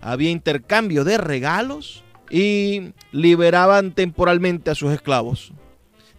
Había 0.00 0.30
intercambio 0.30 1.04
de 1.04 1.16
regalos 1.16 2.02
y 2.28 2.92
liberaban 3.12 3.92
temporalmente 3.92 4.72
a 4.72 4.74
sus 4.74 4.92
esclavos. 4.92 5.52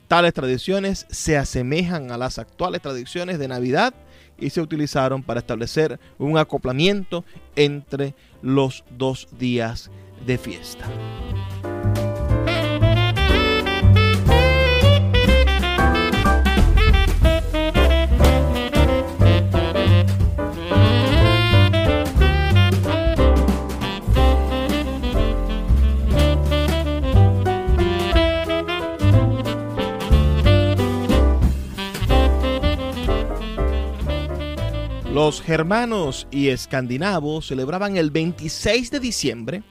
Tales 0.07 0.33
tradiciones 0.33 1.05
se 1.09 1.35
asemejan 1.35 2.09
a 2.11 2.17
las 2.17 2.39
actuales 2.39 2.81
tradiciones 2.81 3.39
de 3.39 3.49
Navidad 3.49 3.93
y 4.39 4.51
se 4.51 4.61
utilizaron 4.61 5.21
para 5.21 5.41
establecer 5.41 5.99
un 6.17 6.37
acoplamiento 6.37 7.25
entre 7.57 8.15
los 8.41 8.85
dos 8.89 9.27
días 9.37 9.91
de 10.25 10.37
fiesta. 10.37 10.87
Los 35.17 35.41
germanos 35.41 36.27
y 36.29 36.49
escandinavos 36.49 37.47
celebraban 37.47 37.97
el 37.97 38.11
26 38.11 38.91
de 38.91 38.99
diciembre 38.99 39.63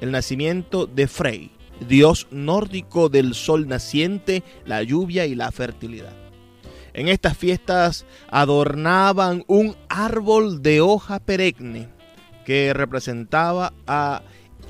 el 0.00 0.10
nacimiento 0.10 0.86
de 0.86 1.06
Frey, 1.06 1.50
dios 1.86 2.26
nórdico 2.30 3.10
del 3.10 3.34
sol 3.34 3.68
naciente, 3.68 4.42
la 4.64 4.82
lluvia 4.82 5.26
y 5.26 5.34
la 5.34 5.52
fertilidad. 5.52 6.14
En 6.94 7.08
estas 7.08 7.36
fiestas 7.36 8.06
adornaban 8.30 9.44
un 9.48 9.76
árbol 9.90 10.62
de 10.62 10.80
hoja 10.80 11.20
perenne 11.20 11.90
que 12.46 12.72
representaba 12.72 13.74
a 13.86 14.22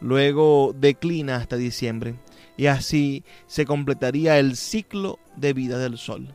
Luego 0.00 0.74
declina 0.76 1.36
hasta 1.36 1.56
diciembre 1.56 2.16
y 2.56 2.66
así 2.66 3.22
se 3.46 3.64
completaría 3.64 4.40
el 4.40 4.56
ciclo 4.56 5.20
de 5.36 5.52
vida 5.52 5.78
del 5.78 5.96
sol. 5.96 6.34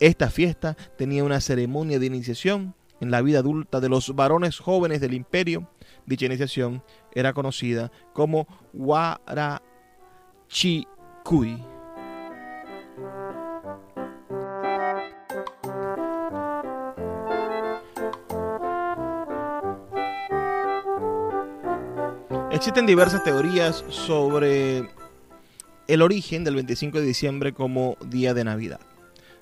Esta 0.00 0.28
fiesta 0.28 0.76
tenía 0.98 1.22
una 1.24 1.40
ceremonia 1.40 1.98
de 1.98 2.06
iniciación 2.06 2.74
en 3.00 3.10
la 3.10 3.22
vida 3.22 3.38
adulta 3.38 3.80
de 3.80 3.88
los 3.88 4.14
varones 4.14 4.58
jóvenes 4.58 5.00
del 5.00 5.14
imperio. 5.14 5.68
Dicha 6.06 6.26
iniciación 6.26 6.82
era 7.12 7.32
conocida 7.32 7.92
como 8.12 8.46
Huarachicuy. 8.72 9.64
Existen 22.50 22.86
diversas 22.86 23.22
teorías 23.24 23.84
sobre 23.88 24.88
el 25.86 26.02
origen 26.02 26.44
del 26.44 26.54
25 26.54 27.00
de 27.00 27.06
diciembre 27.06 27.52
como 27.52 27.96
día 28.06 28.32
de 28.32 28.44
Navidad. 28.44 28.80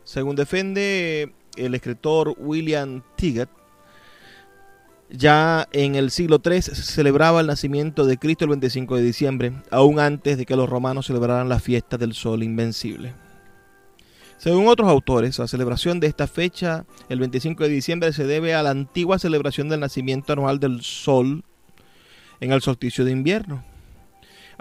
Según 0.04 0.36
defiende 0.36 1.32
el 1.56 1.74
escritor 1.74 2.34
William 2.38 3.02
Tiggett, 3.16 3.48
ya 5.10 5.68
en 5.72 5.94
el 5.94 6.10
siglo 6.10 6.40
III 6.42 6.62
se 6.62 6.74
celebraba 6.74 7.40
el 7.40 7.46
nacimiento 7.46 8.06
de 8.06 8.16
Cristo 8.16 8.44
el 8.44 8.50
25 8.50 8.96
de 8.96 9.02
diciembre, 9.02 9.52
aún 9.70 10.00
antes 10.00 10.38
de 10.38 10.46
que 10.46 10.56
los 10.56 10.68
romanos 10.68 11.06
celebraran 11.06 11.48
la 11.48 11.60
fiesta 11.60 11.98
del 11.98 12.14
sol 12.14 12.42
invencible. 12.42 13.12
Según 14.38 14.66
otros 14.66 14.88
autores, 14.88 15.38
la 15.38 15.46
celebración 15.46 16.00
de 16.00 16.08
esta 16.08 16.26
fecha, 16.26 16.84
el 17.08 17.20
25 17.20 17.62
de 17.62 17.68
diciembre, 17.68 18.12
se 18.12 18.26
debe 18.26 18.54
a 18.54 18.62
la 18.62 18.70
antigua 18.70 19.18
celebración 19.18 19.68
del 19.68 19.80
nacimiento 19.80 20.32
anual 20.32 20.58
del 20.58 20.82
sol 20.82 21.44
en 22.40 22.50
el 22.50 22.60
solsticio 22.60 23.04
de 23.04 23.12
invierno, 23.12 23.62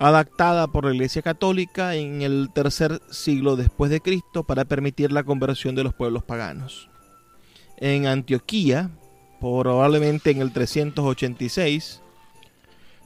adaptada 0.02 0.66
por 0.66 0.86
la 0.86 0.94
Iglesia 0.96 1.22
Católica 1.22 1.94
en 1.94 2.24
el 2.24 2.50
tercer 2.52 3.00
siglo 3.12 3.56
después 3.56 3.92
de 3.92 4.02
Cristo 4.02 4.44
para 4.44 4.66
permitir 4.66 5.12
la 5.12 5.24
conversión 5.24 5.76
de 5.76 5.84
los 5.84 5.94
pueblos 5.94 6.24
paganos. 6.24 6.90
En 7.78 8.08
Antioquía, 8.08 8.90
probablemente 9.40 10.32
en 10.32 10.42
el 10.42 10.52
386, 10.52 12.02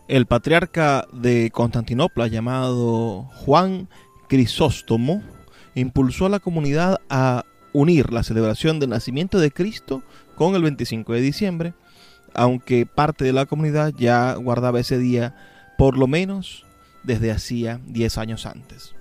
el 0.07 0.25
patriarca 0.25 1.05
de 1.11 1.51
Constantinopla 1.51 2.27
llamado 2.27 3.23
Juan 3.35 3.89
Crisóstomo 4.29 5.21
impulsó 5.73 6.27
a 6.27 6.29
la 6.29 6.39
comunidad 6.39 7.01
a 7.09 7.43
unir 7.73 8.13
la 8.13 8.23
celebración 8.23 8.79
del 8.79 8.91
nacimiento 8.91 9.39
de 9.39 9.51
Cristo 9.51 10.01
con 10.35 10.55
el 10.55 10.63
25 10.63 11.11
de 11.11 11.21
diciembre 11.21 11.73
aunque 12.33 12.85
parte 12.85 13.25
de 13.25 13.33
la 13.33 13.45
comunidad 13.45 13.93
ya 13.97 14.35
guardaba 14.35 14.79
ese 14.79 14.97
día 14.97 15.35
por 15.77 15.97
lo 15.97 16.07
menos 16.07 16.64
desde 17.05 17.31
hacía 17.31 17.79
10 17.85 18.17
años 18.17 18.45
antes. 18.45 18.95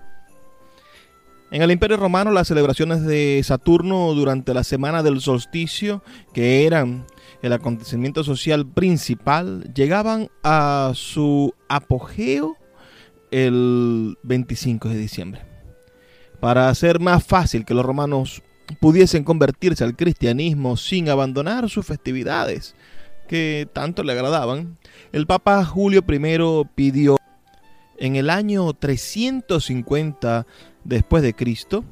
En 1.51 1.63
el 1.63 1.71
Imperio 1.71 1.97
Romano 1.97 2.33
las 2.33 2.49
celebraciones 2.49 3.03
de 3.03 3.41
Saturno 3.45 4.13
durante 4.15 4.55
la 4.55 4.65
semana 4.65 5.03
del 5.03 5.21
solsticio, 5.21 6.03
que 6.33 6.67
eran 6.67 7.07
el 7.43 7.53
acontecimiento 7.53 8.25
social 8.25 8.67
principal, 8.67 9.73
llegaban 9.73 10.31
a 10.43 10.93
su 10.95 11.55
apogeo 11.69 12.57
el 13.31 14.19
25 14.25 14.89
de 14.89 14.97
diciembre. 14.97 15.43
Para 16.41 16.69
hacer 16.69 16.99
más 16.99 17.25
fácil 17.25 17.65
que 17.65 17.75
los 17.75 17.85
romanos 17.85 18.43
pudiesen 18.81 19.23
convertirse 19.23 19.85
al 19.85 19.95
cristianismo 19.95 20.77
sin 20.77 21.09
abandonar 21.09 21.71
sus 21.71 21.87
festividades, 21.87 22.75
que 23.29 23.69
tanto 23.73 24.03
le 24.03 24.13
agradaban, 24.13 24.79
el 25.13 25.27
Papa 25.27 25.65
Julio 25.65 26.03
I 26.07 26.69
pidió 26.75 27.17
en 27.99 28.17
el 28.17 28.31
año 28.31 28.73
350 28.73 30.47
después 30.85 31.23
de 31.23 31.35
Cristo 31.35 31.85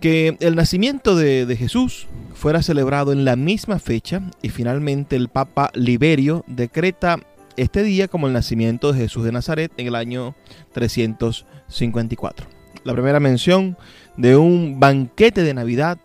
que 0.00 0.36
el 0.40 0.56
nacimiento 0.56 1.16
de, 1.16 1.46
de, 1.46 1.56
Jesús 1.56 2.08
fuera 2.34 2.62
celebrado 2.62 3.12
en 3.12 3.24
la 3.24 3.36
misma 3.36 3.78
fecha 3.78 4.22
y 4.42 4.50
finalmente 4.50 5.16
el 5.16 5.28
Papa 5.28 5.70
Liberio 5.74 6.44
decreta 6.46 7.20
este 7.56 7.82
día 7.82 8.08
como 8.08 8.26
el 8.26 8.32
nacimiento 8.32 8.92
de 8.92 8.98
Jesús 8.98 9.24
de 9.24 9.32
Nazaret 9.32 9.72
en 9.76 9.86
el 9.86 9.94
año 9.94 10.34
354. 10.72 12.46
La 12.82 12.92
primera 12.92 13.20
mención 13.20 13.78
de 14.16 14.36
un 14.36 14.78
banquete 14.78 15.42
de 15.42 15.54
Navidad 15.54 15.98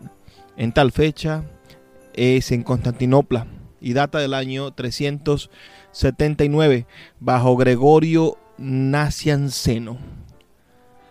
en 0.56 0.72
tal 0.72 0.92
fecha 0.92 1.44
es 2.14 2.52
en 2.52 2.62
Constantinopla, 2.62 3.46
y 3.80 3.94
data 3.94 4.18
del 4.18 4.34
año 4.34 4.72
379 4.72 6.86
bajo 7.18 7.56
Gregorio 7.56 8.36
Nacianceno. 8.60 9.98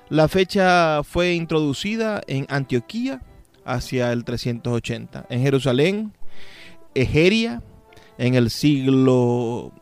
La 0.09 0.27
fecha 0.27 1.03
fue 1.03 1.33
introducida 1.33 2.21
en 2.27 2.45
Antioquía 2.47 3.21
hacia 3.65 4.11
el 4.13 4.23
380, 4.23 5.25
en 5.29 5.41
Jerusalén, 5.41 6.13
Egeria, 6.93 7.61
en 8.17 8.35
el 8.35 8.49
siglo 8.49 9.73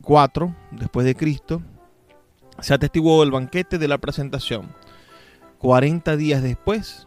IV 0.00 0.54
después 0.70 1.04
de 1.04 1.14
Cristo, 1.14 1.62
se 2.60 2.74
atestiguó 2.74 3.22
el 3.22 3.30
banquete 3.30 3.78
de 3.78 3.88
la 3.88 3.98
presentación. 3.98 4.72
40 5.58 6.16
días 6.16 6.42
después 6.42 7.06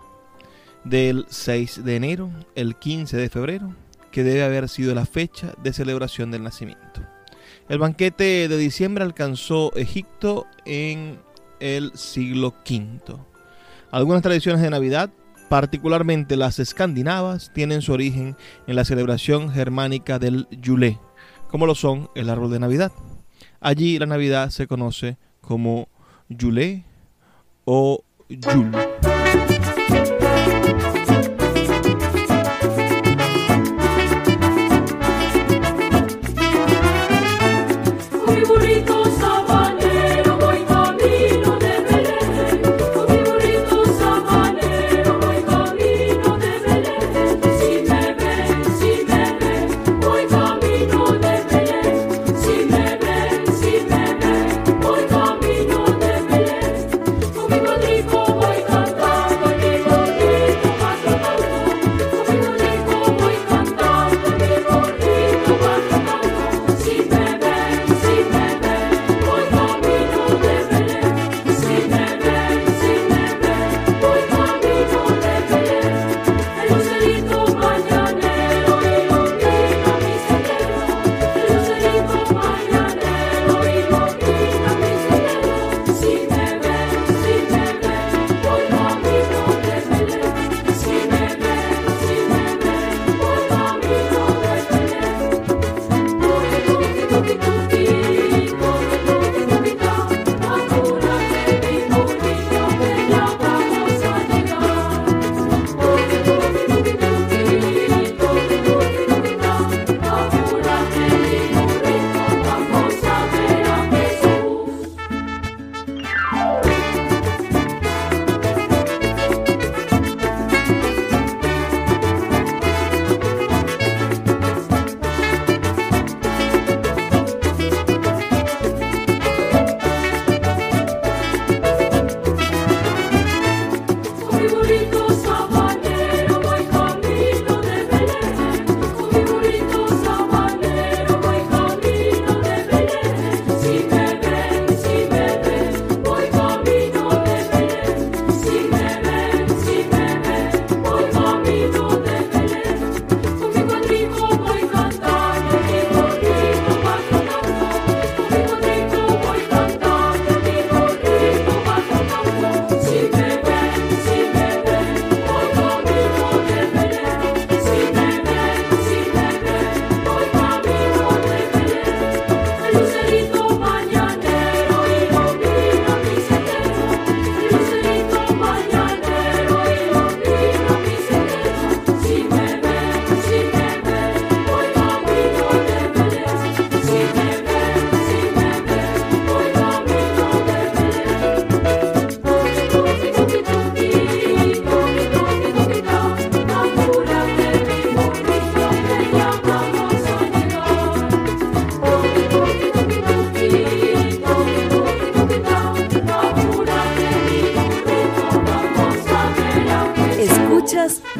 del 0.83 1.25
6 1.29 1.83
de 1.85 1.95
enero, 1.95 2.31
el 2.55 2.75
15 2.75 3.15
de 3.15 3.29
febrero, 3.29 3.75
que 4.11 4.23
debe 4.23 4.43
haber 4.43 4.69
sido 4.69 4.93
la 4.95 5.05
fecha 5.05 5.53
de 5.61 5.73
celebración 5.73 6.31
del 6.31 6.43
nacimiento. 6.43 7.01
El 7.67 7.79
banquete 7.79 8.47
de 8.47 8.57
diciembre 8.57 9.03
alcanzó 9.03 9.73
Egipto 9.75 10.45
en 10.65 11.19
el 11.59 11.91
siglo 11.95 12.53
V. 12.63 13.17
Algunas 13.89 14.21
tradiciones 14.21 14.61
de 14.61 14.69
Navidad, 14.69 15.09
particularmente 15.49 16.37
las 16.37 16.59
escandinavas, 16.59 17.51
tienen 17.55 17.81
su 17.81 17.93
origen 17.93 18.37
en 18.67 18.75
la 18.75 18.85
celebración 18.85 19.49
germánica 19.49 20.19
del 20.19 20.47
Yule, 20.51 20.99
como 21.49 21.65
lo 21.65 21.73
son 21.73 22.09
el 22.13 22.29
árbol 22.29 22.51
de 22.51 22.59
Navidad. 22.59 22.91
Allí 23.61 23.97
la 23.97 24.05
Navidad 24.05 24.51
se 24.51 24.67
conoce 24.67 25.17
como 25.41 25.89
Yule 26.29 26.85
o 27.65 28.03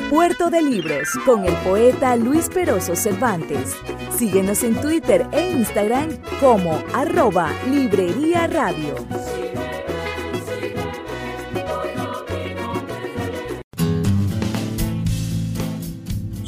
Puerto 0.10 0.50
de 0.50 0.62
Libros 0.62 1.08
con 1.26 1.46
el 1.46 1.54
poeta 1.64 2.18
Luis 2.18 2.50
Peroso 2.50 2.94
Cervantes. 2.94 3.74
Síguenos 4.18 4.64
en 4.64 4.76
Twitter 4.82 5.26
e 5.32 5.50
Instagram 5.52 6.10
como 6.42 6.84
arroba 6.94 7.54
Librería 7.70 8.48
Radio. 8.48 8.96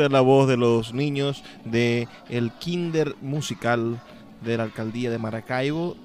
Es 0.05 0.11
la 0.11 0.21
voz 0.21 0.47
de 0.47 0.57
los 0.57 0.93
niños 0.93 1.43
de 1.65 2.07
el 2.29 2.51
Kinder 2.51 3.15
Musical 3.21 4.01
de 4.41 4.57
la 4.57 4.63
Alcaldía 4.63 5.09
de 5.09 5.17
Maracaibo 5.17 5.95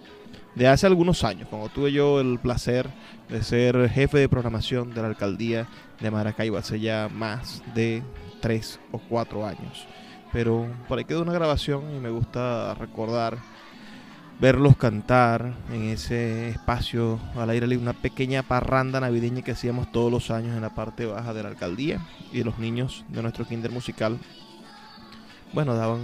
de 0.55 0.69
hace 0.69 0.87
algunos 0.87 1.25
años, 1.25 1.49
cuando 1.49 1.69
tuve 1.69 1.93
yo 1.93 2.21
el 2.21 2.39
placer 2.39 2.89
de 3.29 3.43
ser 3.43 3.89
jefe 3.89 4.19
de 4.19 4.29
programación 4.29 4.93
de 4.93 5.01
la 5.01 5.09
Alcaldía 5.09 5.67
de 6.01 6.11
Maracaibo 6.11 6.59
hace 6.59 6.79
ya 6.79 7.09
más 7.11 7.63
de 7.75 8.03
tres 8.41 8.79
o 8.91 8.99
cuatro 8.99 9.47
años. 9.47 9.87
Pero 10.33 10.67
por 10.89 10.99
ahí 10.99 11.05
quedó 11.05 11.23
una 11.23 11.33
grabación 11.33 11.95
y 11.95 12.01
me 12.01 12.11
gusta 12.11 12.75
recordar 12.75 13.39
verlos 14.43 14.77
cantar 14.77 15.55
en 15.71 15.85
ese 15.85 16.49
espacio 16.49 17.21
al 17.37 17.49
aire 17.51 17.69
libre, 17.69 17.85
una 17.85 17.93
pequeña 17.93 18.43
parranda 18.43 18.99
navideña 18.99 19.43
que 19.43 19.53
hacíamos 19.53 19.93
todos 19.93 20.11
los 20.11 20.33
años 20.33 20.57
en 20.57 20.63
la 20.63 20.75
parte 20.75 21.07
baja 21.07 21.33
de 21.33 21.45
la 21.45 21.51
alcaldía 21.51 22.05
y 22.33 22.43
los 22.43 22.59
niños 22.59 23.05
de 23.07 23.23
nuestro 23.23 23.47
kinder 23.47 23.71
musical, 23.71 24.19
bueno, 25.53 25.77
daban 25.77 26.01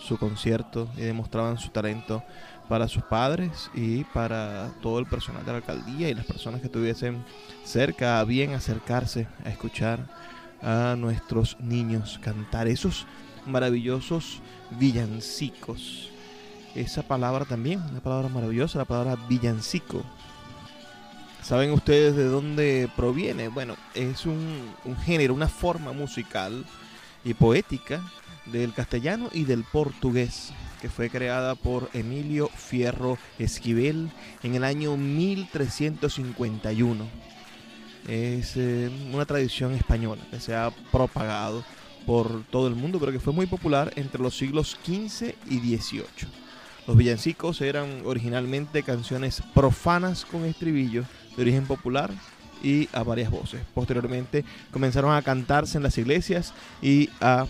su 0.00 0.18
concierto 0.18 0.88
y 0.96 1.00
demostraban 1.00 1.58
su 1.58 1.70
talento 1.70 2.22
para 2.68 2.86
sus 2.86 3.02
padres 3.02 3.72
y 3.74 4.04
para 4.04 4.70
todo 4.80 5.00
el 5.00 5.06
personal 5.06 5.44
de 5.44 5.50
la 5.50 5.58
alcaldía 5.58 6.08
y 6.08 6.14
las 6.14 6.26
personas 6.26 6.60
que 6.60 6.68
estuviesen 6.68 7.24
cerca 7.64 8.20
a 8.20 8.24
bien 8.24 8.54
acercarse 8.54 9.26
a 9.44 9.48
escuchar 9.48 9.98
a 10.62 10.94
nuestros 10.96 11.58
niños 11.58 12.20
cantar 12.22 12.68
esos 12.68 13.04
maravillosos 13.46 14.40
villancicos 14.78 16.13
esa 16.74 17.02
palabra 17.02 17.44
también, 17.44 17.80
una 17.90 18.00
palabra 18.00 18.28
maravillosa, 18.28 18.78
la 18.78 18.84
palabra 18.84 19.16
villancico. 19.28 20.02
¿Saben 21.42 21.72
ustedes 21.72 22.16
de 22.16 22.24
dónde 22.24 22.88
proviene? 22.96 23.48
Bueno, 23.48 23.76
es 23.94 24.26
un, 24.26 24.74
género, 25.04 25.34
una 25.34 25.48
forma 25.48 25.92
musical 25.92 26.64
y 27.22 27.34
poética 27.34 28.02
del 28.46 28.72
castellano 28.72 29.28
y 29.32 29.44
del 29.44 29.64
portugués, 29.64 30.52
que 30.80 30.88
fue 30.88 31.10
creada 31.10 31.54
por 31.54 31.90
Emilio 31.92 32.48
Fierro 32.48 33.18
Esquivel 33.38 34.10
en 34.42 34.54
el 34.54 34.64
año 34.64 34.96
1351. 34.96 37.06
Es 38.08 38.56
eh, 38.56 38.90
una 39.12 39.24
tradición 39.24 39.74
española 39.74 40.22
que 40.30 40.40
se 40.40 40.54
ha 40.54 40.70
propagado 40.90 41.64
por 42.06 42.44
todo 42.44 42.68
el 42.68 42.74
mundo, 42.74 42.98
pero 42.98 43.12
que 43.12 43.20
fue 43.20 43.32
muy 43.32 43.46
popular 43.46 43.92
entre 43.96 44.22
los 44.22 44.36
siglos 44.36 44.78
XV 44.84 45.34
y 45.48 45.58
XVIII. 45.58 46.43
Los 46.86 46.96
villancicos 46.96 47.60
eran 47.62 48.02
originalmente 48.04 48.82
canciones 48.82 49.42
profanas 49.54 50.24
con 50.24 50.44
estribillos 50.44 51.06
de 51.34 51.42
origen 51.42 51.66
popular 51.66 52.10
y 52.62 52.88
a 52.92 53.02
varias 53.02 53.30
voces. 53.30 53.62
Posteriormente 53.74 54.44
comenzaron 54.70 55.14
a 55.14 55.22
cantarse 55.22 55.78
en 55.78 55.82
las 55.82 55.96
iglesias 55.96 56.52
y 56.82 57.08
a 57.20 57.46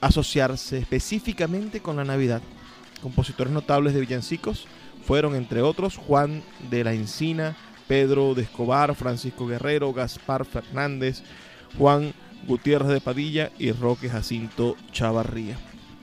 asociarse 0.00 0.78
específicamente 0.78 1.80
con 1.80 1.96
la 1.96 2.04
Navidad. 2.04 2.42
Compositores 3.00 3.52
notables 3.52 3.94
de 3.94 4.00
villancicos 4.00 4.66
fueron, 5.04 5.34
entre 5.34 5.62
otros, 5.62 5.96
Juan 5.96 6.42
de 6.70 6.84
la 6.84 6.92
Encina, 6.92 7.56
Pedro 7.88 8.34
de 8.34 8.42
Escobar, 8.42 8.94
Francisco 8.94 9.46
Guerrero, 9.46 9.92
Gaspar 9.92 10.44
Fernández, 10.44 11.22
Juan 11.78 12.12
Gutiérrez 12.46 12.88
de 12.88 13.00
Padilla 13.00 13.50
y 13.58 13.72
Roque 13.72 14.10
Jacinto 14.10 14.76
Chavarría. 14.92 15.56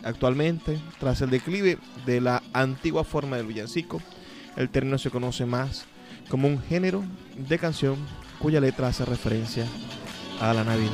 Actualmente, 0.04 0.80
tras 1.00 1.22
el 1.22 1.30
declive 1.30 1.78
de 2.06 2.20
la 2.20 2.44
antigua 2.52 3.04
forma 3.04 3.38
del 3.38 3.48
villancico, 3.48 4.02
el 4.58 4.70
término 4.70 4.98
se 4.98 5.10
conoce 5.10 5.46
más 5.46 5.86
como 6.30 6.48
un 6.48 6.62
género 6.62 7.04
de 7.38 7.58
canción 7.58 7.98
cuya 8.40 8.60
letra 8.60 8.88
hace 8.88 9.06
referencia 9.06 9.66
a 10.42 10.54
la 10.54 10.64
Navidad. 10.64 10.92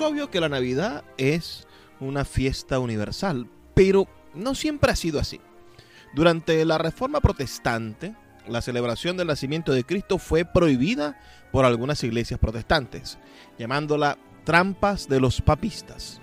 Es 0.00 0.06
obvio 0.06 0.30
que 0.30 0.40
la 0.40 0.48
Navidad 0.48 1.04
es 1.18 1.66
una 2.00 2.24
fiesta 2.24 2.78
universal, 2.78 3.46
pero 3.74 4.08
no 4.32 4.54
siempre 4.54 4.90
ha 4.90 4.96
sido 4.96 5.20
así. 5.20 5.42
Durante 6.14 6.64
la 6.64 6.78
Reforma 6.78 7.20
Protestante, 7.20 8.16
la 8.48 8.62
celebración 8.62 9.18
del 9.18 9.26
nacimiento 9.26 9.72
de 9.72 9.84
Cristo 9.84 10.16
fue 10.16 10.46
prohibida 10.46 11.20
por 11.52 11.66
algunas 11.66 12.02
iglesias 12.02 12.40
protestantes, 12.40 13.18
llamándola 13.58 14.16
trampas 14.44 15.06
de 15.06 15.20
los 15.20 15.42
papistas 15.42 16.22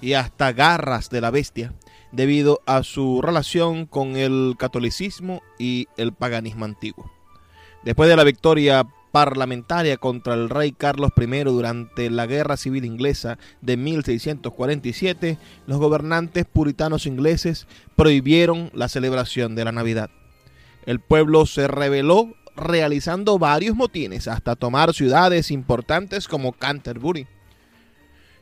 y 0.00 0.14
hasta 0.14 0.52
garras 0.52 1.10
de 1.10 1.20
la 1.20 1.30
bestia, 1.30 1.74
debido 2.12 2.62
a 2.64 2.82
su 2.82 3.20
relación 3.20 3.84
con 3.84 4.16
el 4.16 4.54
catolicismo 4.58 5.42
y 5.58 5.86
el 5.98 6.14
paganismo 6.14 6.64
antiguo. 6.64 7.12
Después 7.84 8.08
de 8.08 8.16
la 8.16 8.24
victoria 8.24 8.88
parlamentaria 9.12 9.96
contra 9.96 10.34
el 10.34 10.50
rey 10.50 10.72
Carlos 10.72 11.12
I 11.16 11.44
durante 11.44 12.10
la 12.10 12.26
Guerra 12.26 12.56
Civil 12.56 12.84
Inglesa 12.84 13.38
de 13.60 13.76
1647, 13.76 15.38
los 15.66 15.78
gobernantes 15.78 16.44
puritanos 16.44 17.06
ingleses 17.06 17.66
prohibieron 17.96 18.70
la 18.74 18.88
celebración 18.88 19.54
de 19.54 19.64
la 19.64 19.72
Navidad. 19.72 20.10
El 20.86 21.00
pueblo 21.00 21.46
se 21.46 21.68
rebeló 21.68 22.34
realizando 22.56 23.38
varios 23.38 23.76
motines 23.76 24.28
hasta 24.28 24.56
tomar 24.56 24.92
ciudades 24.92 25.50
importantes 25.50 26.28
como 26.28 26.52
Canterbury, 26.52 27.26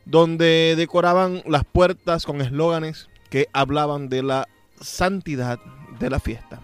donde 0.05 0.75
decoraban 0.77 1.43
las 1.47 1.65
puertas 1.65 2.25
con 2.25 2.41
eslóganes 2.41 3.09
que 3.31 3.49
hablaban 3.53 4.09
de 4.09 4.23
la 4.23 4.49
santidad 4.81 5.59
de 5.99 6.11
la 6.11 6.21
fiesta. 6.21 6.61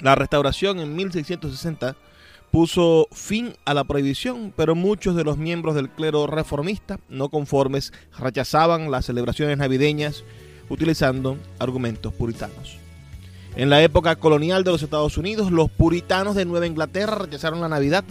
La 0.00 0.14
restauración 0.14 0.78
en 0.78 0.94
1660 0.94 1.96
puso 2.56 3.06
fin 3.12 3.52
a 3.66 3.74
la 3.74 3.84
prohibición, 3.84 4.50
pero 4.56 4.74
muchos 4.74 5.14
de 5.14 5.24
los 5.24 5.36
miembros 5.36 5.74
del 5.74 5.90
clero 5.90 6.26
reformista 6.26 6.98
no 7.10 7.28
conformes 7.28 7.92
rechazaban 8.18 8.90
las 8.90 9.04
celebraciones 9.04 9.58
navideñas 9.58 10.24
utilizando 10.70 11.36
argumentos 11.58 12.14
puritanos. 12.14 12.78
En 13.56 13.68
la 13.68 13.82
época 13.82 14.16
colonial 14.16 14.64
de 14.64 14.70
los 14.70 14.82
Estados 14.82 15.18
Unidos, 15.18 15.52
los 15.52 15.70
puritanos 15.70 16.34
de 16.34 16.46
Nueva 16.46 16.66
Inglaterra 16.66 17.16
rechazaron 17.16 17.60
la 17.60 17.68
Navidad 17.68 18.04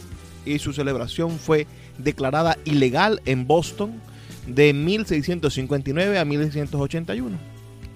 y 0.45 0.59
su 0.59 0.73
celebración 0.73 1.39
fue 1.39 1.65
declarada 1.97 2.55
ilegal 2.65 3.23
en 3.25 3.47
Boston 3.47 3.99
de 4.45 4.73
1659 4.73 6.19
a 6.19 6.23
1681. 6.23 7.35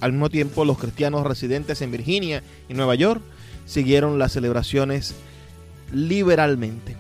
Al 0.02 0.14
mismo 0.14 0.32
tiempo, 0.32 0.66
los 0.66 0.80
cristianos 0.80 1.28
residentes 1.28 1.84
en 1.84 1.92
Virginia 1.92 2.42
y 2.68 2.74
Nueva 2.74 2.96
York 2.96 3.22
siguieron 3.68 4.18
las 4.18 4.32
celebraciones 4.32 5.14
liberalmente. 5.92 6.98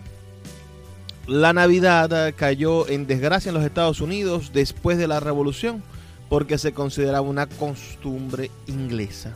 La 1.28 1.54
Navidad 1.54 2.34
cayó 2.36 2.88
en 2.88 3.06
desgracia 3.06 3.50
en 3.50 3.56
los 3.56 3.64
Estados 3.64 4.02
Unidos 4.02 4.52
después 4.54 4.98
de 4.98 5.08
la 5.08 5.20
Revolución 5.20 5.84
porque 6.30 6.58
se 6.58 6.74
consideraba 6.74 7.22
una 7.22 7.48
costumbre 7.48 8.50
inglesa. 8.68 9.34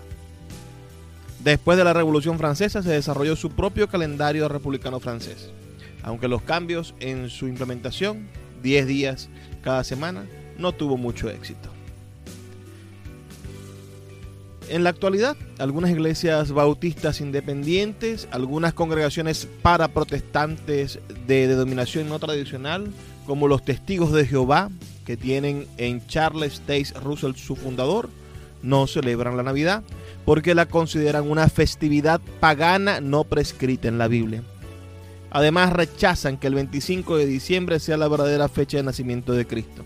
Después 1.44 1.78
de 1.78 1.84
la 1.84 1.94
Revolución 1.94 2.38
Francesa 2.38 2.82
se 2.82 2.92
desarrolló 2.92 3.36
su 3.36 3.50
propio 3.50 3.90
calendario 3.90 4.48
republicano 4.48 5.00
francés, 5.00 5.52
aunque 6.02 6.30
los 6.30 6.42
cambios 6.42 6.96
en 7.00 7.30
su 7.30 7.48
implementación, 7.48 8.30
10 8.62 8.88
días 8.88 9.30
cada 9.62 9.84
semana, 9.84 10.26
no 10.58 10.72
tuvo 10.72 10.96
mucho 10.96 11.30
éxito. 11.30 11.73
En 14.70 14.84
la 14.84 14.90
actualidad, 14.90 15.36
algunas 15.60 15.92
iglesias 15.92 16.52
bautistas 16.52 17.22
independientes, 17.22 18.28
algunas 18.32 18.74
congregaciones 18.74 19.48
para 19.62 19.90
protestantes 19.90 21.00
de 21.28 21.48
denominación 21.48 22.10
no 22.10 22.20
tradicional, 22.20 22.88
como 23.26 23.48
los 23.48 23.64
Testigos 23.64 24.12
de 24.12 24.26
Jehová, 24.26 24.70
que 25.06 25.18
tienen 25.18 25.68
en 25.78 26.06
Charles 26.08 26.62
Taze 26.62 26.94
Russell 27.02 27.36
su 27.36 27.56
fundador, 27.56 28.10
no 28.62 28.88
celebran 28.88 29.38
la 29.38 29.44
Navidad 29.44 29.84
porque 30.26 30.56
la 30.56 30.66
consideran 30.68 31.30
una 31.30 31.50
festividad 31.50 32.22
pagana 32.40 33.02
no 33.02 33.26
prescrita 33.26 33.90
en 33.90 33.98
la 33.98 34.08
Biblia. 34.08 34.42
Además 35.30 35.74
rechazan 35.74 36.38
que 36.38 36.48
el 36.48 36.56
25 36.56 37.18
de 37.18 37.26
diciembre 37.26 37.80
sea 37.80 37.98
la 37.98 38.08
verdadera 38.08 38.48
fecha 38.48 38.78
de 38.78 38.84
nacimiento 38.84 39.34
de 39.34 39.46
Cristo. 39.46 39.84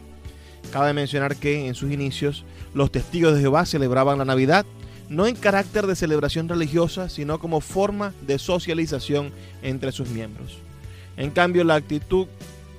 Cabe 0.72 0.94
mencionar 0.94 1.36
que 1.36 1.68
en 1.68 1.76
sus 1.76 1.92
inicios 1.92 2.46
los 2.74 2.92
testigos 2.92 3.34
de 3.34 3.42
Jehová 3.42 3.66
celebraban 3.66 4.18
la 4.18 4.26
Navidad 4.26 4.66
no 5.10 5.26
en 5.26 5.36
carácter 5.36 5.88
de 5.88 5.96
celebración 5.96 6.50
religiosa, 6.50 7.10
sino 7.10 7.40
como 7.40 7.62
forma 7.62 8.14
de 8.26 8.40
socialización 8.40 9.32
entre 9.62 9.92
sus 9.92 10.10
miembros. 10.10 10.58
En 11.16 11.32
cambio, 11.32 11.64
la 11.64 11.76
actitud 11.76 12.28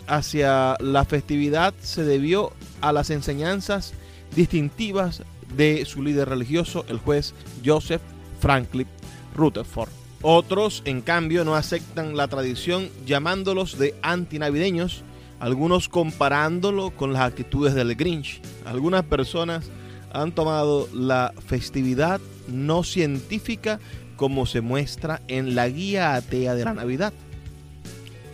hacia 0.07 0.77
la 0.81 1.05
festividad 1.05 1.75
se 1.81 2.05
debió 2.05 2.53
a 2.81 2.93
las 2.93 3.11
enseñanzas 3.11 3.95
distintivas 4.35 5.23
de 5.57 5.85
su 5.87 6.03
líder 6.03 6.29
religioso, 6.29 6.85
el 6.89 6.99
juez 6.99 7.35
Joseph 7.65 8.03
Franklin 8.41 8.87
Rutherford. 9.35 9.91
Otros, 10.21 10.83
en 10.85 11.01
cambio, 11.01 11.45
no 11.45 11.55
aceptan 11.55 12.17
la 12.17 12.29
tradición 12.29 12.91
llamándolos 13.07 13.79
de 13.79 13.95
antinavideños, 14.03 15.03
algunos 15.41 15.89
comparándolo 15.89 16.91
con 16.91 17.13
las 17.13 17.23
actitudes 17.23 17.75
del 17.75 17.95
Grinch. 17.95 18.41
Algunas 18.65 19.05
personas 19.05 19.71
han 20.13 20.33
tomado 20.33 20.89
la 20.93 21.33
festividad 21.47 22.21
no 22.49 22.83
científica 22.83 23.79
como 24.17 24.47
se 24.47 24.61
muestra 24.61 25.23
en 25.29 25.55
la 25.55 25.69
guía 25.69 26.15
atea 26.15 26.55
de 26.55 26.65
la 26.65 26.75
Navidad. 26.75 27.13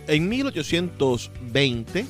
En 0.07 0.29
1820, 0.29 2.05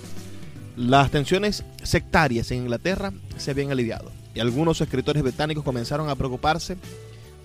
las 0.78 1.12
tensiones 1.12 1.64
sectarias 1.84 2.52
en 2.52 2.60
Inglaterra 2.60 3.12
se 3.38 3.52
habían 3.52 3.72
aliviado 3.72 4.12
y 4.34 4.40
algunos 4.40 4.82
escritores 4.82 5.24
británicos 5.24 5.64
comenzaron 5.64 6.10
a 6.10 6.16
preocuparse, 6.16 6.78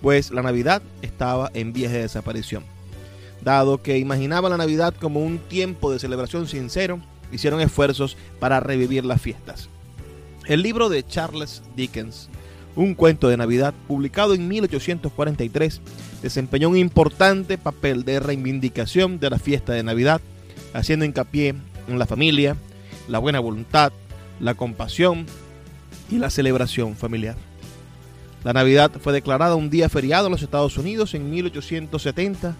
pues 0.01 0.31
la 0.31 0.41
Navidad 0.41 0.81
estaba 1.01 1.49
en 1.53 1.73
vías 1.73 1.91
de 1.91 2.01
desaparición. 2.01 2.63
Dado 3.41 3.81
que 3.81 3.97
imaginaban 3.97 4.51
la 4.51 4.57
Navidad 4.57 4.93
como 4.99 5.21
un 5.21 5.39
tiempo 5.39 5.91
de 5.91 5.99
celebración 5.99 6.47
sincero, 6.47 6.99
hicieron 7.31 7.61
esfuerzos 7.61 8.17
para 8.39 8.59
revivir 8.59 9.05
las 9.05 9.21
fiestas. 9.21 9.69
El 10.45 10.61
libro 10.61 10.89
de 10.89 11.05
Charles 11.05 11.61
Dickens, 11.75 12.29
un 12.75 12.95
cuento 12.95 13.27
de 13.27 13.37
Navidad, 13.37 13.73
publicado 13.87 14.33
en 14.33 14.47
1843, 14.47 15.81
desempeñó 16.21 16.69
un 16.69 16.77
importante 16.77 17.57
papel 17.57 18.05
de 18.05 18.19
reivindicación 18.19 19.19
de 19.19 19.29
la 19.29 19.39
fiesta 19.39 19.73
de 19.73 19.83
Navidad, 19.83 20.21
haciendo 20.73 21.05
hincapié 21.05 21.55
en 21.87 21.99
la 21.99 22.05
familia, 22.05 22.55
la 23.07 23.19
buena 23.19 23.39
voluntad, 23.39 23.91
la 24.39 24.53
compasión 24.53 25.25
y 26.09 26.17
la 26.17 26.29
celebración 26.29 26.95
familiar. 26.95 27.35
La 28.43 28.53
Navidad 28.53 28.91
fue 28.99 29.13
declarada 29.13 29.55
un 29.55 29.69
día 29.69 29.89
feriado 29.89 30.25
en 30.25 30.31
los 30.31 30.41
Estados 30.41 30.77
Unidos 30.77 31.13
en 31.13 31.29
1870 31.29 32.55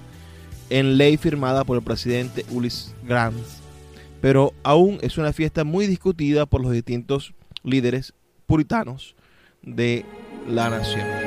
en 0.69 0.97
ley 0.97 1.17
firmada 1.17 1.65
por 1.65 1.77
el 1.77 1.83
presidente 1.83 2.45
Ulysses 2.49 2.93
Grant, 3.03 3.35
pero 4.21 4.53
aún 4.63 4.99
es 5.01 5.17
una 5.17 5.33
fiesta 5.33 5.63
muy 5.63 5.87
discutida 5.87 6.45
por 6.45 6.61
los 6.61 6.71
distintos 6.71 7.33
líderes 7.63 8.13
puritanos 8.45 9.15
de 9.63 10.05
la 10.47 10.69
nación. 10.69 11.20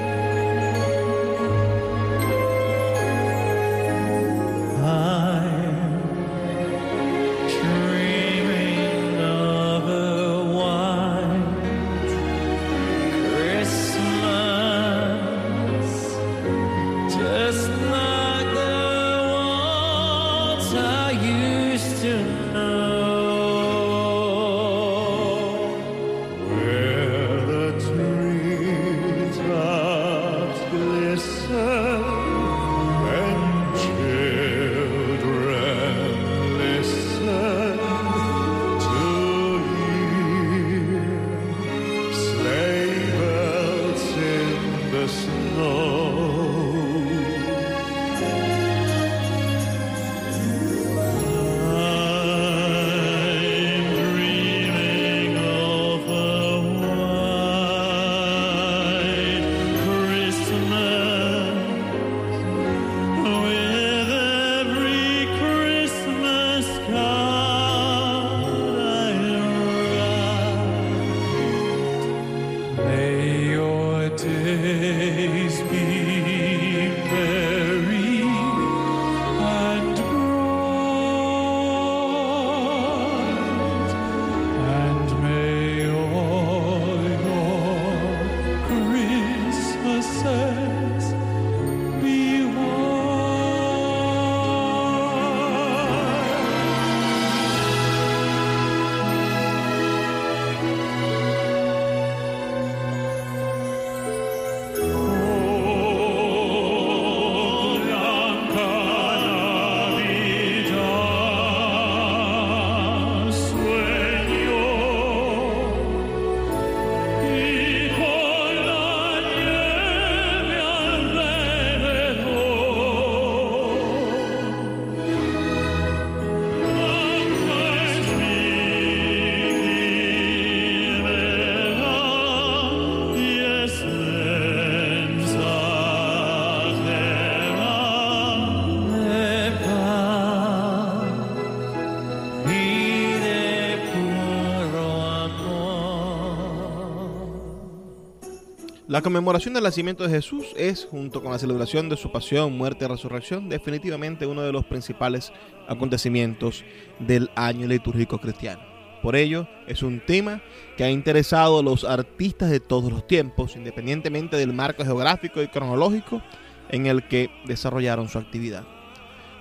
La 148.94 149.02
conmemoración 149.02 149.54
del 149.54 149.64
nacimiento 149.64 150.04
de 150.04 150.10
Jesús 150.10 150.44
es, 150.56 150.86
junto 150.88 151.20
con 151.20 151.32
la 151.32 151.38
celebración 151.40 151.88
de 151.88 151.96
su 151.96 152.12
pasión, 152.12 152.56
muerte 152.56 152.84
y 152.84 152.88
resurrección, 152.88 153.48
definitivamente 153.48 154.24
uno 154.24 154.42
de 154.42 154.52
los 154.52 154.64
principales 154.66 155.32
acontecimientos 155.66 156.64
del 157.00 157.28
año 157.34 157.66
litúrgico 157.66 158.20
cristiano. 158.20 158.62
Por 159.02 159.16
ello, 159.16 159.48
es 159.66 159.82
un 159.82 159.98
tema 159.98 160.42
que 160.76 160.84
ha 160.84 160.90
interesado 160.92 161.58
a 161.58 161.62
los 161.64 161.82
artistas 161.82 162.50
de 162.50 162.60
todos 162.60 162.92
los 162.92 163.04
tiempos, 163.04 163.56
independientemente 163.56 164.36
del 164.36 164.52
marco 164.52 164.84
geográfico 164.84 165.42
y 165.42 165.48
cronológico 165.48 166.22
en 166.68 166.86
el 166.86 167.08
que 167.08 167.30
desarrollaron 167.46 168.08
su 168.08 168.18
actividad. 168.18 168.62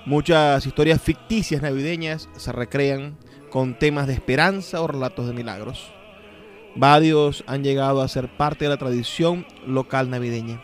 Muchas 0.08 0.66
historias 0.66 1.00
ficticias 1.00 1.62
navideñas 1.62 2.28
se 2.38 2.52
recrean 2.52 3.20
con 3.52 3.78
temas 3.78 4.08
de 4.08 4.14
esperanza 4.14 4.82
o 4.82 4.88
relatos 4.88 5.28
de 5.28 5.34
milagros. 5.34 5.94
Varios 6.76 7.44
han 7.48 7.64
llegado 7.64 8.02
a 8.02 8.08
ser 8.08 8.36
parte 8.36 8.66
de 8.66 8.70
la 8.70 8.78
tradición 8.78 9.46
local 9.68 10.10
navideña. 10.10 10.62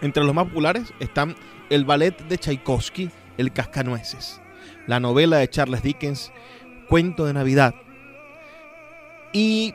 Entre 0.00 0.24
los 0.24 0.34
más 0.34 0.48
populares 0.48 0.92
están 1.00 1.36
el 1.70 1.84
ballet 1.84 2.16
de 2.28 2.38
Tchaikovsky, 2.38 3.10
El 3.36 3.52
Cascanueces, 3.52 4.40
la 4.86 5.00
novela 5.00 5.36
de 5.38 5.48
Charles 5.48 5.82
Dickens, 5.82 6.32
Cuento 6.88 7.24
de 7.24 7.34
Navidad, 7.34 7.74
y 9.32 9.74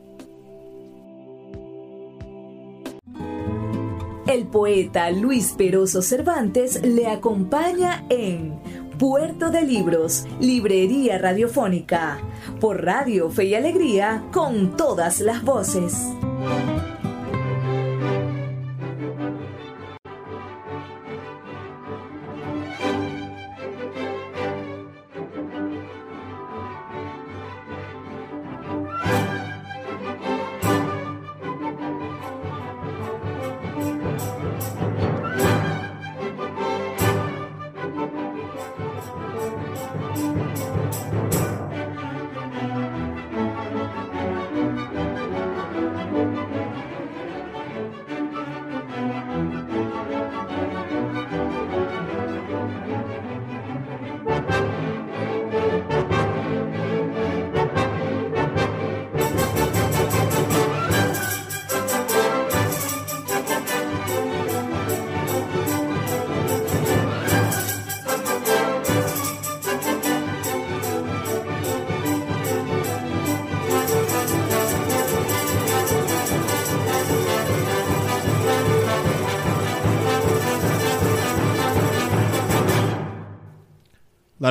El 4.28 4.46
poeta 4.48 5.10
Luis 5.12 5.54
Peroso 5.58 6.02
Cervantes 6.02 6.82
le 6.84 7.08
acompaña 7.08 8.06
en 8.10 8.60
Puerto 8.98 9.50
de 9.50 9.62
Libros, 9.64 10.26
Librería 10.40 11.18
Radiofónica, 11.18 12.20
por 12.60 12.86
Radio 12.86 13.30
Fe 13.30 13.46
y 13.46 13.56
Alegría, 13.56 14.26
con 14.32 14.76
todas 14.78 15.22
las 15.22 15.44
voces. 15.44 16.14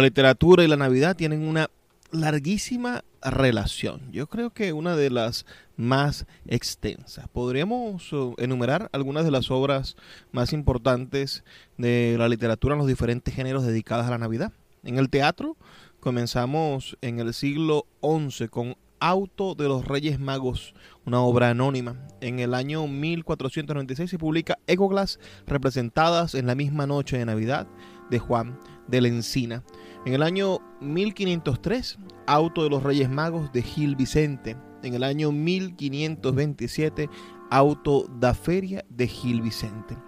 La 0.01 0.07
literatura 0.07 0.65
y 0.65 0.67
la 0.67 0.79
Navidad 0.79 1.15
tienen 1.15 1.47
una 1.47 1.69
larguísima 2.11 3.05
relación. 3.21 4.01
Yo 4.11 4.29
creo 4.29 4.49
que 4.49 4.73
una 4.73 4.97
de 4.97 5.11
las 5.11 5.45
más 5.77 6.25
extensas. 6.47 7.29
Podríamos 7.29 8.11
uh, 8.15 8.35
enumerar 8.39 8.89
algunas 8.95 9.27
de 9.27 9.31
las 9.31 9.51
obras 9.51 9.99
más 10.33 10.55
importantes 10.55 11.45
de 11.77 12.17
la 12.17 12.31
literatura 12.31 12.73
en 12.73 12.79
los 12.79 12.87
diferentes 12.87 13.35
géneros 13.35 13.67
dedicadas 13.67 14.07
a 14.07 14.13
la 14.13 14.17
Navidad. 14.17 14.55
En 14.85 14.97
el 14.97 15.11
teatro 15.11 15.59
comenzamos 16.01 16.97
en 17.03 17.21
el 17.21 17.35
siglo 17.35 17.85
XI 18.01 18.49
con 18.49 18.77
Auto 19.01 19.55
de 19.55 19.69
los 19.69 19.85
Reyes 19.85 20.19
Magos, 20.19 20.73
una 21.05 21.21
obra 21.21 21.51
anónima. 21.51 21.97
En 22.23 22.39
el 22.39 22.55
año 22.55 22.87
1496 22.87 24.09
se 24.09 24.19
publica 24.19 24.59
Ecoglas 24.67 25.21
representadas 25.47 26.35
en 26.35 26.47
la 26.47 26.55
misma 26.55 26.87
noche 26.87 27.19
de 27.19 27.27
Navidad 27.27 27.67
de 28.09 28.19
Juan 28.19 28.59
de 28.89 29.01
la 29.01 29.09
Encina. 29.09 29.63
En 30.07 30.15
el 30.15 30.23
año 30.23 30.61
1503, 30.81 31.99
Auto 32.27 32.65
de 32.65 32.71
los 32.71 32.83
Reyes 32.83 33.11
Magos 33.11 33.53
de 33.53 33.61
Gil 33.63 33.97
Vicente. 33.97 34.57
En 34.83 34.95
el 34.95 35.05
año 35.05 35.31
1527, 35.31 37.11
Auto 37.51 38.07
da 38.19 38.33
Feria 38.33 38.83
de 38.89 39.07
Gil 39.07 39.43
Vicente. 39.43 39.99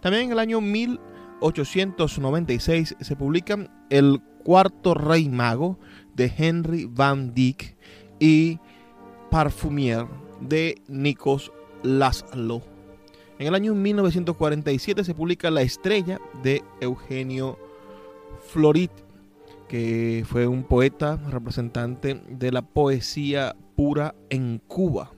También 0.00 0.24
en 0.24 0.32
el 0.32 0.38
año 0.38 0.60
1896 0.60 2.96
se 3.00 3.16
publica 3.16 3.56
El 3.88 4.20
Cuarto 4.44 4.92
Rey 4.92 5.30
Mago 5.30 5.78
de 6.14 6.30
Henry 6.36 6.84
Van 6.84 7.32
Dyck 7.32 7.74
y 8.20 8.58
Parfumier 9.30 10.06
de 10.40 10.74
Nikos 10.88 11.52
Laszlo. 11.82 12.62
En 13.38 13.46
el 13.46 13.54
año 13.54 13.74
1947 13.74 15.04
se 15.04 15.14
publica 15.14 15.50
La 15.50 15.62
Estrella 15.62 16.20
de 16.42 16.62
Eugenio 16.80 17.58
Florit, 18.40 18.90
que 19.68 20.24
fue 20.26 20.46
un 20.46 20.64
poeta 20.64 21.16
representante 21.28 22.22
de 22.28 22.50
la 22.50 22.62
poesía 22.62 23.54
pura 23.76 24.14
en 24.30 24.58
Cuba. 24.66 25.12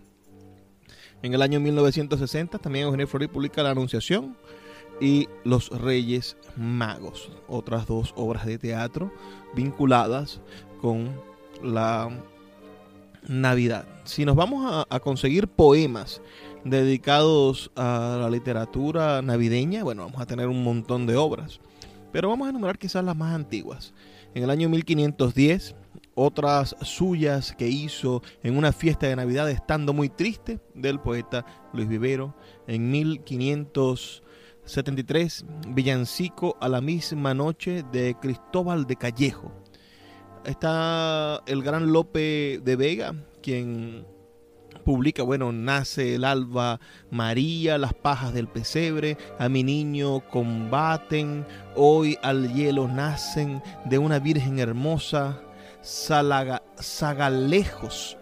En 1.22 1.34
el 1.34 1.42
año 1.42 1.61
1960 1.61 2.59
también 2.59 2.86
Eugenio 2.86 3.07
Florit 3.07 3.30
publica 3.30 3.62
La 3.62 3.70
Anunciación 3.70 4.36
y 5.01 5.28
Los 5.44 5.70
Reyes 5.70 6.36
Magos, 6.57 7.30
otras 7.46 7.86
dos 7.86 8.12
obras 8.16 8.44
de 8.44 8.59
teatro 8.59 9.12
vinculadas 9.55 10.40
con 10.80 11.11
la 11.62 12.11
Navidad. 13.28 13.86
Si 14.05 14.24
nos 14.24 14.34
vamos 14.34 14.70
a, 14.70 14.94
a 14.94 15.01
conseguir 15.01 15.46
poemas 15.46 16.20
dedicados 16.64 17.70
a 17.76 18.18
la 18.20 18.30
literatura 18.30 19.22
navideña, 19.22 19.84
bueno, 19.84 20.05
vamos 20.05 20.20
a 20.20 20.26
tener 20.26 20.48
un 20.48 20.62
montón 20.64 21.07
de 21.07 21.16
obras. 21.16 21.61
Pero 22.12 22.28
vamos 22.28 22.46
a 22.46 22.51
enumerar 22.51 22.78
quizás 22.78 23.05
las 23.05 23.16
más 23.16 23.34
antiguas. 23.34 23.94
En 24.35 24.45
el 24.45 24.51
año 24.51 24.68
1510, 24.68 25.74
otras 26.14 26.76
suyas 26.83 27.53
que 27.57 27.66
hizo 27.68 28.22
en 28.43 28.57
una 28.57 28.72
fiesta 28.72 29.09
de 29.09 29.16
Navidad 29.16 29.51
estando 29.51 29.93
muy 29.93 30.09
triste 30.09 30.61
del 30.74 31.01
poeta 31.01 31.45
Luis 31.72 31.89
Vivero. 31.89 32.37
En 32.66 32.91
1573, 32.91 35.45
Villancico 35.68 36.57
a 36.61 36.68
la 36.68 36.81
misma 36.81 37.35
noche 37.35 37.85
de 37.91 38.16
Cristóbal 38.20 38.87
de 38.87 38.97
Callejo. 38.97 39.53
Está 40.45 41.43
el 41.47 41.62
gran 41.62 41.93
Lope 41.93 42.61
de 42.62 42.76
Vega, 42.76 43.14
quien 43.43 44.07
publica, 44.81 45.22
bueno, 45.22 45.53
nace 45.53 46.14
el 46.14 46.24
alba 46.24 46.81
María, 47.11 47.78
las 47.78 47.95
pajas 47.95 48.33
del 48.33 48.49
pesebre, 48.49 49.16
a 49.39 49.49
mi 49.49 49.62
niño 49.62 50.20
combaten, 50.28 51.47
hoy 51.76 52.18
al 52.22 52.53
hielo 52.53 52.89
nacen 52.89 53.62
de 53.85 53.99
una 53.99 54.18
virgen 54.18 54.59
hermosa, 54.59 55.41
salaga, 55.83 56.62
sagalejos 56.76 58.16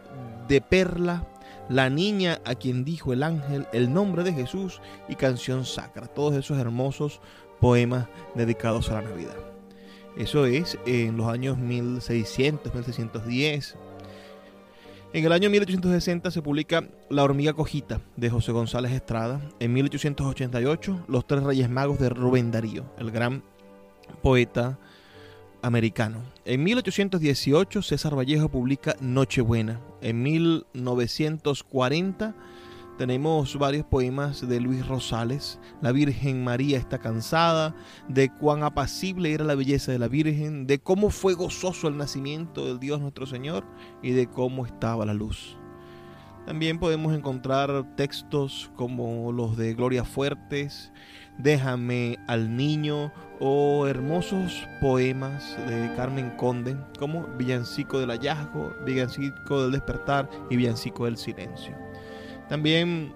de 0.49 0.61
perla, 0.61 1.27
la 1.69 1.91
niña 1.91 2.41
a 2.45 2.55
quien 2.55 2.85
dijo 2.85 3.13
el 3.13 3.23
ángel 3.23 3.67
el 3.73 3.93
nombre 3.93 4.25
de 4.25 4.33
Jesús 4.33 4.81
y 5.09 5.17
canción 5.17 5.65
sacra, 5.65 6.07
todos 6.07 6.35
esos 6.35 6.59
hermosos 6.59 7.21
poemas 7.61 8.09
dedicados 8.35 8.91
a 8.91 8.95
la 8.95 9.03
Navidad. 9.03 9.37
Eso 10.17 10.47
es 10.47 10.79
en 10.87 11.17
los 11.17 11.29
años 11.29 11.59
1600, 11.59 12.75
1610. 12.75 13.77
En 15.15 15.25
el 15.25 15.33
año 15.33 15.49
1860 15.49 16.31
se 16.31 16.43
publica 16.43 16.87
La 17.09 17.25
hormiga 17.25 17.55
cojita 17.55 18.03
de 18.17 18.29
José 18.29 18.53
González 18.53 18.93
Estrada. 18.93 19.41
En 19.59 19.73
1888 19.73 21.07
Los 21.09 21.27
tres 21.27 21.45
reyes 21.45 21.71
magos 21.71 21.99
de 21.99 22.11
Rubén 22.11 22.51
Darío, 22.51 22.85
el 22.99 23.11
gran 23.11 23.43
poeta 24.23 24.79
americano. 25.63 26.23
En 26.45 26.63
1818 26.63 27.81
César 27.81 28.19
Vallejo 28.19 28.51
publica 28.51 28.97
Nochebuena. 29.01 29.81
En 30.03 30.23
1940 30.23 32.35
tenemos 32.99 33.57
varios 33.57 33.87
poemas 33.87 34.47
de 34.47 34.61
Luis 34.61 34.87
Rosales. 34.87 35.59
La 35.81 35.93
Virgen 35.93 36.45
María 36.45 36.77
está 36.77 36.99
cansada, 36.99 37.75
de 38.09 38.29
cuán 38.29 38.65
apacible 38.65 39.33
era 39.33 39.45
la 39.45 39.55
belleza 39.55 39.93
de 39.93 39.99
la 39.99 40.09
Virgen, 40.09 40.67
de 40.67 40.81
cómo 40.81 41.09
fue 41.09 41.35
gozoso 41.35 41.89
el 41.89 41.97
nacimiento 41.97 42.67
del 42.67 42.81
Dios 42.81 43.01
nuestro 43.01 43.25
Señor 43.25 43.65
y 44.03 44.11
de 44.11 44.27
cómo 44.27 44.67
estaba 44.67 45.07
la 45.07 45.15
luz. 45.15 45.57
También 46.45 46.79
podemos 46.79 47.15
encontrar 47.15 47.87
textos 47.95 48.71
como 48.75 49.33
los 49.33 49.57
de 49.57 49.75
Gloria 49.75 50.05
Fuertes, 50.05 50.93
Déjame 51.39 52.19
al 52.27 52.57
niño 52.57 53.13
o 53.39 53.87
hermosos 53.87 54.67
poemas 54.81 55.57
de 55.69 55.89
Carmen 55.95 56.31
Conde 56.31 56.77
como 56.99 57.29
Villancico 57.39 58.01
del 58.01 58.11
hallazgo, 58.11 58.75
Villancico 58.85 59.63
del 59.63 59.71
despertar 59.71 60.29
y 60.51 60.57
Villancico 60.57 61.05
del 61.05 61.17
silencio. 61.17 61.88
También 62.49 63.15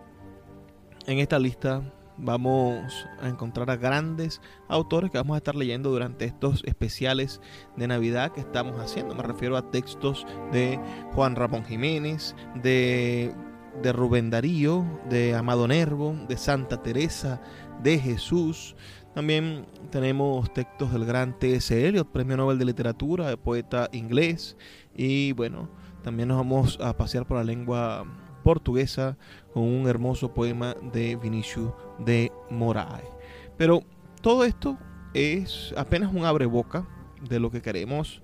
en 1.06 1.18
esta 1.18 1.38
lista 1.38 1.82
vamos 2.18 3.06
a 3.20 3.28
encontrar 3.28 3.70
a 3.70 3.76
grandes 3.76 4.40
autores 4.68 5.10
que 5.10 5.18
vamos 5.18 5.34
a 5.34 5.38
estar 5.38 5.54
leyendo 5.54 5.90
durante 5.90 6.24
estos 6.24 6.62
especiales 6.64 7.40
de 7.76 7.88
Navidad 7.88 8.32
que 8.32 8.40
estamos 8.40 8.78
haciendo. 8.78 9.14
Me 9.14 9.22
refiero 9.22 9.56
a 9.56 9.70
textos 9.70 10.26
de 10.52 10.78
Juan 11.14 11.36
Ramón 11.36 11.64
Jiménez, 11.64 12.36
de, 12.62 13.34
de 13.82 13.92
Rubén 13.92 14.30
Darío, 14.30 14.84
de 15.08 15.34
Amado 15.34 15.66
Nervo, 15.66 16.14
de 16.28 16.36
Santa 16.36 16.82
Teresa, 16.82 17.40
de 17.82 17.98
Jesús. 17.98 18.76
También 19.14 19.66
tenemos 19.90 20.52
textos 20.52 20.92
del 20.92 21.04
gran 21.04 21.38
T.S. 21.38 21.86
Eliot, 21.86 22.08
Premio 22.12 22.36
Nobel 22.36 22.58
de 22.58 22.64
Literatura, 22.64 23.36
poeta 23.36 23.88
inglés. 23.92 24.56
Y 24.94 25.32
bueno, 25.32 25.68
también 26.02 26.28
nos 26.28 26.38
vamos 26.38 26.78
a 26.80 26.96
pasear 26.96 27.26
por 27.26 27.38
la 27.38 27.44
lengua 27.44 28.06
portuguesa 28.42 29.16
con 29.52 29.62
un 29.62 29.88
hermoso 29.88 30.34
poema 30.34 30.74
de 30.92 31.16
Vinicius 31.16 31.72
de 31.98 32.32
Moraes. 32.50 33.08
Pero 33.56 33.82
todo 34.20 34.44
esto 34.44 34.78
es 35.14 35.74
apenas 35.76 36.12
un 36.12 36.24
abre 36.24 36.46
boca 36.46 36.86
de 37.28 37.40
lo 37.40 37.50
que 37.50 37.62
queremos 37.62 38.22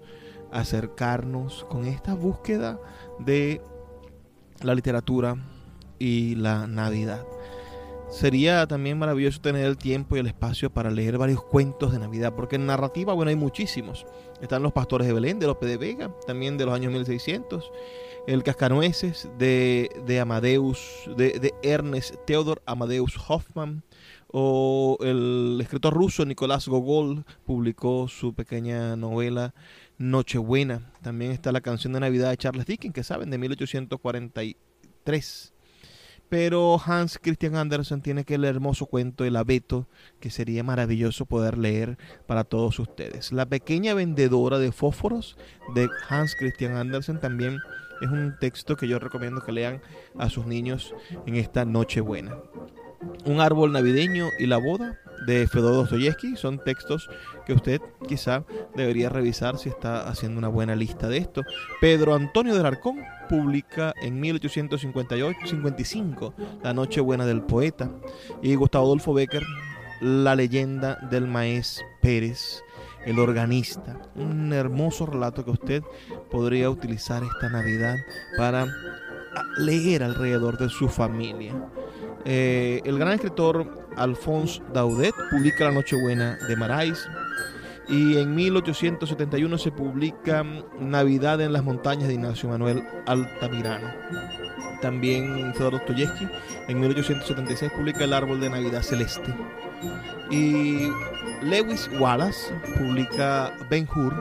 acercarnos 0.50 1.64
con 1.68 1.84
esta 1.84 2.14
búsqueda 2.14 2.78
de 3.18 3.60
la 4.62 4.74
literatura 4.74 5.36
y 5.98 6.34
la 6.36 6.66
Navidad. 6.66 7.24
Sería 8.10 8.66
también 8.66 8.98
maravilloso 8.98 9.40
tener 9.40 9.66
el 9.66 9.76
tiempo 9.76 10.16
y 10.16 10.20
el 10.20 10.26
espacio 10.26 10.70
para 10.70 10.90
leer 10.90 11.18
varios 11.18 11.42
cuentos 11.42 11.92
de 11.92 11.98
Navidad, 11.98 12.32
porque 12.34 12.56
en 12.56 12.64
narrativa, 12.64 13.12
bueno, 13.12 13.28
hay 13.28 13.36
muchísimos. 13.36 14.06
Están 14.40 14.62
los 14.62 14.72
pastores 14.72 15.06
de 15.06 15.12
Belén, 15.12 15.38
de 15.38 15.46
Lope 15.46 15.66
de 15.66 15.76
Vega, 15.76 16.10
también 16.26 16.56
de 16.56 16.64
los 16.64 16.74
años 16.74 16.90
1600, 16.90 17.70
el 18.28 18.42
Cascanueces 18.42 19.28
de, 19.38 19.88
de 20.06 20.20
Amadeus, 20.20 21.08
de, 21.16 21.40
de 21.40 21.54
Ernest 21.62 22.14
Theodor 22.26 22.60
Amadeus 22.66 23.16
Hoffman, 23.26 23.82
o 24.26 24.98
el 25.00 25.58
escritor 25.62 25.94
ruso 25.94 26.26
Nicolás 26.26 26.68
Gogol 26.68 27.24
publicó 27.46 28.06
su 28.06 28.34
pequeña 28.34 28.96
novela 28.96 29.54
Nochebuena. 29.96 30.92
También 31.00 31.32
está 31.32 31.52
la 31.52 31.62
canción 31.62 31.94
de 31.94 32.00
Navidad 32.00 32.28
de 32.28 32.36
Charles 32.36 32.66
Dickens, 32.66 32.92
que 32.92 33.02
saben, 33.02 33.30
de 33.30 33.38
1843. 33.38 35.54
Pero 36.28 36.78
Hans 36.84 37.18
Christian 37.18 37.56
Andersen 37.56 38.02
tiene 38.02 38.24
que 38.24 38.34
el 38.34 38.44
hermoso 38.44 38.84
cuento 38.84 39.24
El 39.24 39.36
abeto, 39.36 39.88
que 40.20 40.28
sería 40.28 40.62
maravilloso 40.62 41.24
poder 41.24 41.56
leer 41.56 41.96
para 42.26 42.44
todos 42.44 42.78
ustedes. 42.78 43.32
La 43.32 43.46
pequeña 43.46 43.94
vendedora 43.94 44.58
de 44.58 44.70
fósforos 44.70 45.38
de 45.74 45.88
Hans 46.10 46.36
Christian 46.38 46.76
Andersen 46.76 47.20
también 47.20 47.56
es 48.00 48.10
un 48.10 48.36
texto 48.38 48.76
que 48.76 48.88
yo 48.88 48.98
recomiendo 48.98 49.40
que 49.40 49.52
lean 49.52 49.80
a 50.18 50.28
sus 50.28 50.46
niños 50.46 50.94
en 51.26 51.36
esta 51.36 51.64
Nochebuena. 51.64 52.36
Un 53.24 53.40
árbol 53.40 53.72
navideño 53.72 54.28
y 54.38 54.46
la 54.46 54.58
boda 54.58 54.98
de 55.26 55.46
Fedor 55.46 55.74
Dostoyevsky 55.74 56.36
son 56.36 56.58
textos 56.58 57.08
que 57.46 57.52
usted 57.52 57.80
quizá 58.06 58.44
debería 58.74 59.08
revisar 59.08 59.58
si 59.58 59.68
está 59.68 60.08
haciendo 60.08 60.38
una 60.38 60.48
buena 60.48 60.74
lista 60.74 61.08
de 61.08 61.18
esto. 61.18 61.42
Pedro 61.80 62.14
Antonio 62.14 62.54
de 62.54 62.66
Arcón 62.66 62.96
publica 63.28 63.94
en 64.02 64.20
1858-55 64.22 66.34
La 66.62 66.74
Nochebuena 66.74 67.26
del 67.26 67.42
Poeta 67.42 67.90
y 68.42 68.54
Gustavo 68.54 68.86
Adolfo 68.86 69.14
Becker 69.14 69.42
La 70.00 70.34
leyenda 70.34 70.96
del 71.10 71.26
Maés 71.26 71.84
Pérez 72.00 72.62
el 73.04 73.18
organista. 73.18 74.00
Un 74.14 74.52
hermoso 74.52 75.06
relato 75.06 75.44
que 75.44 75.50
usted 75.50 75.82
podría 76.30 76.70
utilizar 76.70 77.22
esta 77.22 77.48
Navidad 77.48 77.96
para 78.36 78.66
leer 79.58 80.02
alrededor 80.02 80.58
de 80.58 80.68
su 80.68 80.88
familia. 80.88 81.54
Eh, 82.24 82.80
el 82.84 82.98
gran 82.98 83.14
escritor 83.14 83.86
Alphonse 83.96 84.62
Daudet 84.72 85.14
publica 85.30 85.64
La 85.64 85.72
Nochebuena 85.72 86.38
de 86.48 86.56
Marais. 86.56 87.08
Y 87.88 88.18
en 88.18 88.34
1871 88.34 89.56
se 89.56 89.70
publica 89.70 90.44
Navidad 90.78 91.40
en 91.40 91.54
las 91.54 91.64
montañas 91.64 92.08
de 92.08 92.14
Ignacio 92.14 92.50
Manuel 92.50 92.84
Altamirano. 93.06 93.88
También 94.82 95.54
Fedor 95.54 95.72
Dostoyevsky 95.72 96.28
en 96.68 96.80
1876 96.80 97.72
publica 97.72 98.04
El 98.04 98.12
Árbol 98.12 98.40
de 98.40 98.50
Navidad 98.50 98.82
Celeste. 98.82 99.34
Y 100.30 100.88
Lewis 101.42 101.88
Wallace 101.98 102.52
publica 102.76 103.52
Ben 103.70 103.88
Hur, 103.94 104.14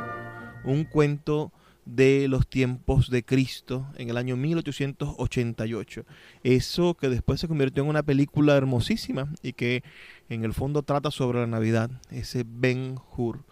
un 0.63 0.83
cuento 0.85 1.51
de 1.85 2.27
los 2.27 2.47
tiempos 2.47 3.09
de 3.09 3.23
Cristo 3.23 3.87
en 3.97 4.09
el 4.09 4.17
año 4.17 4.35
1888. 4.35 6.05
Eso 6.43 6.93
que 6.95 7.09
después 7.09 7.39
se 7.39 7.47
convirtió 7.47 7.83
en 7.83 7.89
una 7.89 8.03
película 8.03 8.55
hermosísima 8.55 9.29
y 9.41 9.53
que 9.53 9.83
en 10.29 10.43
el 10.43 10.53
fondo 10.53 10.83
trata 10.83 11.11
sobre 11.11 11.39
la 11.39 11.47
Navidad, 11.47 11.89
ese 12.09 12.43
Ben 12.45 12.97
Hur. 13.15 13.45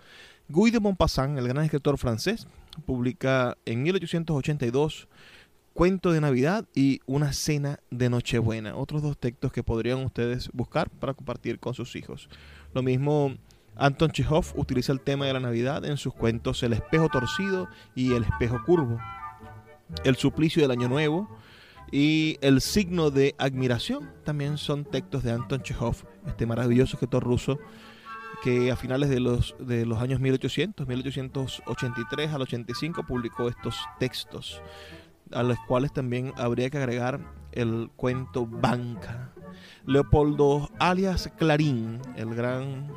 Guy 0.48 0.72
de 0.72 0.80
Maupassant, 0.80 1.38
el 1.38 1.48
gran 1.48 1.64
escritor 1.64 1.98
francés, 1.98 2.48
publica 2.86 3.58
en 3.66 3.84
1882 3.84 5.08
Cuento 5.76 6.14
de 6.14 6.22
Navidad 6.22 6.64
y 6.74 7.02
Una 7.06 7.34
cena 7.34 7.82
de 7.92 8.10
Nochebuena. 8.10 8.78
Otros 8.78 9.02
dos 9.02 9.18
textos 9.18 9.52
que 9.52 9.62
podrían 9.62 10.06
ustedes 10.06 10.50
buscar 10.54 10.90
para 10.90 11.14
compartir 11.14 11.60
con 11.60 11.74
sus 11.74 11.98
hijos. 11.98 12.30
Lo 12.74 12.82
mismo 12.82 13.36
Anton 13.76 14.10
Chekhov 14.10 14.54
utiliza 14.56 14.94
el 14.94 15.02
tema 15.02 15.26
de 15.26 15.34
la 15.34 15.42
Navidad 15.42 15.84
en 15.84 15.98
sus 15.98 16.14
cuentos 16.14 16.64
El 16.64 16.72
espejo 16.72 17.10
torcido 17.10 17.68
y 17.94 18.14
El 18.14 18.24
espejo 18.24 18.64
curvo, 18.66 19.02
El 20.06 20.16
suplicio 20.16 20.62
del 20.62 20.72
año 20.72 20.88
nuevo 20.88 21.28
y 21.92 22.38
El 22.40 22.62
signo 22.62 23.12
de 23.12 23.36
admiración. 23.38 24.10
También 24.24 24.58
son 24.58 24.86
textos 24.86 25.24
de 25.24 25.34
Anton 25.34 25.62
Chekhov, 25.62 26.06
este 26.26 26.46
maravilloso 26.46 26.96
escritor 26.96 27.22
ruso 27.22 27.60
que 28.44 28.72
a 28.72 28.76
finales 28.76 29.10
de 29.10 29.20
los, 29.20 29.56
de 29.60 29.86
los 29.86 30.00
años 30.02 30.20
1800, 30.20 30.88
1883 30.88 32.32
al 32.32 32.42
85 32.44 33.04
publicó 33.06 33.50
estos 33.50 33.78
textos, 34.00 34.62
a 35.32 35.44
los 35.44 35.58
cuales 35.68 35.94
también 35.94 36.34
habría 36.38 36.70
que 36.70 36.78
agregar 36.78 37.20
el 37.52 37.90
cuento 37.96 38.46
Banca. 38.46 39.32
Leopoldo 39.86 40.70
alias 40.80 41.32
Clarín, 41.38 42.02
el 42.16 42.36
gran 42.36 42.92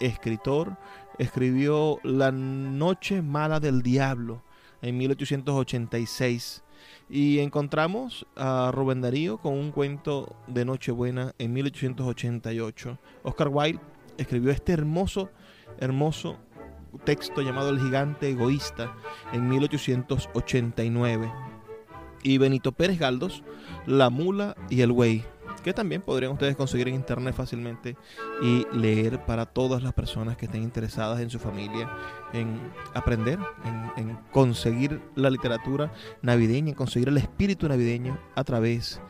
escritor, 0.00 0.76
escribió 1.18 1.98
La 2.02 2.32
Noche 2.32 3.22
Mala 3.22 3.60
del 3.60 3.82
Diablo 3.82 4.42
en 4.82 4.98
1886 4.98 6.64
y 7.08 7.38
encontramos 7.38 8.26
a 8.36 8.70
Rubén 8.72 9.00
Darío 9.00 9.38
con 9.38 9.54
un 9.54 9.70
cuento 9.70 10.34
de 10.46 10.64
Nochebuena 10.64 11.34
en 11.38 11.52
1888. 11.52 12.98
Oscar 13.22 13.48
Wilde 13.48 13.80
escribió 14.18 14.50
este 14.50 14.72
hermoso, 14.72 15.30
hermoso 15.78 16.38
texto 17.04 17.40
llamado 17.42 17.70
El 17.70 17.80
gigante 17.80 18.30
egoísta 18.30 18.94
en 19.32 19.48
1889. 19.48 21.32
Y 22.22 22.38
Benito 22.38 22.72
Pérez 22.72 22.98
Galdos, 22.98 23.42
La 23.86 24.10
mula 24.10 24.56
y 24.70 24.82
el 24.82 24.92
buey 24.92 25.24
que 25.62 25.72
también 25.72 26.02
podrían 26.02 26.32
ustedes 26.32 26.56
conseguir 26.56 26.88
en 26.88 26.94
internet 26.94 27.34
fácilmente 27.34 27.96
y 28.42 28.66
leer 28.72 29.24
para 29.24 29.46
todas 29.46 29.82
las 29.82 29.92
personas 29.92 30.36
que 30.36 30.46
estén 30.46 30.62
interesadas 30.62 31.20
en 31.20 31.30
su 31.30 31.38
familia, 31.38 31.88
en 32.32 32.60
aprender, 32.94 33.38
en, 33.96 34.18
conseguir 34.30 35.00
la 35.14 35.30
literatura 35.30 35.92
navideña, 36.20 36.70
en 36.70 36.74
conseguir 36.74 37.08
el 37.08 37.18
espíritu 37.18 37.68
navideño 37.68 38.18
a 38.34 38.44
través 38.44 39.00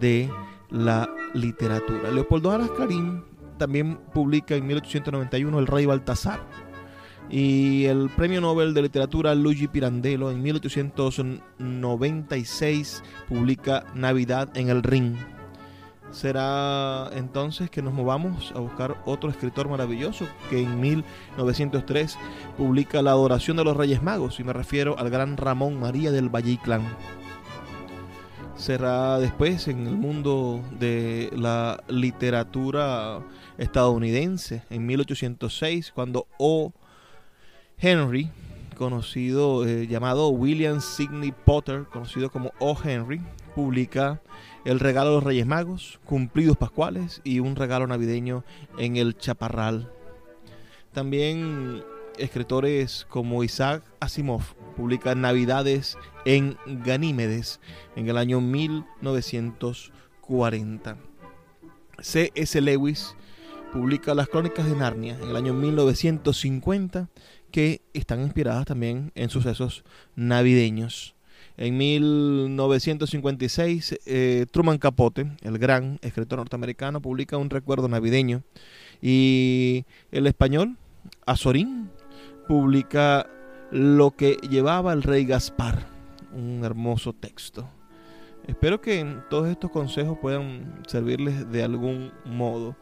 de 0.00 0.30
la 0.70 1.08
literatura. 1.34 2.10
Leopoldo 2.10 2.50
Aras 2.50 2.70
Clarín 2.70 3.24
también 3.58 3.98
publica 4.14 4.54
en 4.54 4.66
1891 4.66 5.58
El 5.58 5.66
Rey 5.66 5.86
Baltasar. 5.86 6.40
Y 7.30 7.84
el 7.84 8.10
premio 8.10 8.40
Nobel 8.40 8.74
de 8.74 8.82
Literatura 8.82 9.34
Luigi 9.34 9.68
Pirandello 9.68 10.30
en 10.30 10.42
1896 10.42 13.02
publica 13.28 13.84
Navidad 13.94 14.48
en 14.56 14.70
el 14.70 14.82
Ring 14.82 15.16
será 16.10 17.10
entonces 17.14 17.70
que 17.70 17.82
nos 17.82 17.92
movamos 17.92 18.52
a 18.54 18.60
buscar 18.60 18.96
otro 19.04 19.30
escritor 19.30 19.68
maravilloso 19.68 20.26
que 20.50 20.62
en 20.62 20.80
1903 20.80 22.16
publica 22.56 23.02
La 23.02 23.12
adoración 23.12 23.56
de 23.56 23.64
los 23.64 23.76
Reyes 23.76 24.02
Magos 24.02 24.40
y 24.40 24.44
me 24.44 24.52
refiero 24.52 24.98
al 24.98 25.10
gran 25.10 25.36
Ramón 25.36 25.78
María 25.78 26.10
del 26.10 26.28
Valle 26.28 26.52
Inclán. 26.52 26.82
Será 28.56 29.20
después 29.20 29.68
en 29.68 29.86
el 29.86 29.96
mundo 29.96 30.60
de 30.80 31.30
la 31.36 31.84
literatura 31.88 33.20
estadounidense 33.56 34.62
en 34.68 34.84
1806 34.86 35.92
cuando 35.94 36.26
O. 36.38 36.72
Henry, 37.80 38.30
conocido 38.76 39.64
eh, 39.66 39.86
llamado 39.86 40.28
William 40.30 40.80
Sidney 40.80 41.32
Potter, 41.32 41.84
conocido 41.90 42.30
como 42.30 42.52
O. 42.58 42.76
Henry, 42.82 43.20
publica 43.54 44.20
el 44.64 44.80
regalo 44.80 45.10
de 45.10 45.16
los 45.16 45.24
Reyes 45.24 45.46
Magos, 45.46 46.00
cumplidos 46.04 46.56
pascuales 46.56 47.20
y 47.24 47.40
un 47.40 47.56
regalo 47.56 47.86
navideño 47.86 48.44
en 48.78 48.96
el 48.96 49.14
Chaparral. 49.16 49.92
También 50.92 51.82
escritores 52.18 53.06
como 53.08 53.42
Isaac 53.44 53.82
Asimov 54.00 54.42
publican 54.76 55.20
Navidades 55.20 55.96
en 56.24 56.56
Ganímedes 56.66 57.60
en 57.96 58.08
el 58.08 58.16
año 58.16 58.40
1940. 58.40 60.96
C.S. 62.00 62.60
Lewis 62.60 63.16
publica 63.72 64.14
Las 64.14 64.28
Crónicas 64.28 64.66
de 64.66 64.76
Narnia 64.76 65.18
en 65.20 65.30
el 65.30 65.36
año 65.36 65.52
1950 65.52 67.08
que 67.50 67.82
están 67.92 68.22
inspiradas 68.22 68.66
también 68.66 69.10
en 69.14 69.30
sucesos 69.30 69.84
navideños. 70.16 71.14
En 71.56 71.76
1956, 71.76 73.98
eh, 74.06 74.46
Truman 74.50 74.78
Capote, 74.78 75.30
el 75.42 75.58
gran 75.58 75.98
escritor 76.02 76.38
norteamericano, 76.38 77.02
publica 77.02 77.36
un 77.36 77.50
recuerdo 77.50 77.88
navideño. 77.88 78.44
Y 79.02 79.84
el 80.12 80.28
español, 80.28 80.76
Azorín, 81.26 81.90
publica 82.46 83.28
Lo 83.72 84.12
que 84.12 84.36
llevaba 84.48 84.92
el 84.92 85.02
rey 85.02 85.24
Gaspar, 85.24 85.88
un 86.32 86.64
hermoso 86.64 87.12
texto. 87.12 87.68
Espero 88.46 88.80
que 88.80 89.04
todos 89.28 89.48
estos 89.48 89.70
consejos 89.70 90.18
puedan 90.18 90.82
servirles 90.86 91.50
de 91.50 91.62
algún 91.62 92.12
modo. 92.24 92.76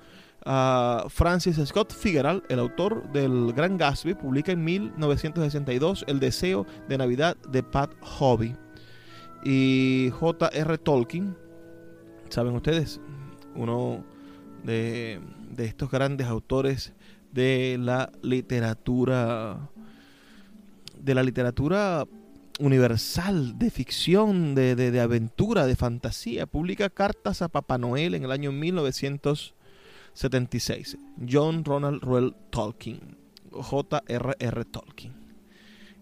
Francis 1.09 1.57
Scott 1.66 1.92
Fitzgerald, 1.92 2.44
el 2.49 2.61
autor 2.61 3.11
del 3.11 3.53
Gran 3.53 3.76
Gatsby, 3.76 4.14
publica 4.14 4.53
en 4.53 4.62
1962 4.62 6.05
El 6.07 6.20
deseo 6.20 6.66
de 6.88 6.99
Navidad 6.99 7.36
de 7.49 7.62
Pat 7.62 7.90
Hobby. 8.01 8.55
Y 9.44 10.11
J.R. 10.12 10.78
Tolkien, 10.78 11.36
saben 12.28 12.55
ustedes, 12.55 13.01
uno 13.55 14.05
de, 14.64 15.20
de 15.51 15.64
estos 15.64 15.90
grandes 15.90 16.26
autores 16.26 16.92
de 17.32 17.76
la 17.78 18.11
literatura 18.22 19.70
de 20.99 21.14
la 21.14 21.22
literatura 21.22 22.07
universal, 22.59 23.59
de 23.59 23.70
ficción, 23.70 24.55
de, 24.55 24.74
de, 24.74 25.01
aventura, 25.01 25.66
de 25.66 25.76
fantasía. 25.76 26.47
Publica 26.47 26.90
cartas 26.90 27.42
a 27.42 27.49
Papá 27.49 27.78
Noel 27.78 28.14
en 28.14 28.24
el 28.24 28.32
año 28.32 28.51
1976. 30.17 30.97
John 31.29 31.64
Ronald 31.64 32.03
Reuel 32.03 32.35
Tolkien. 32.51 33.17
J.R.R. 33.51 34.64
Tolkien. 34.64 35.14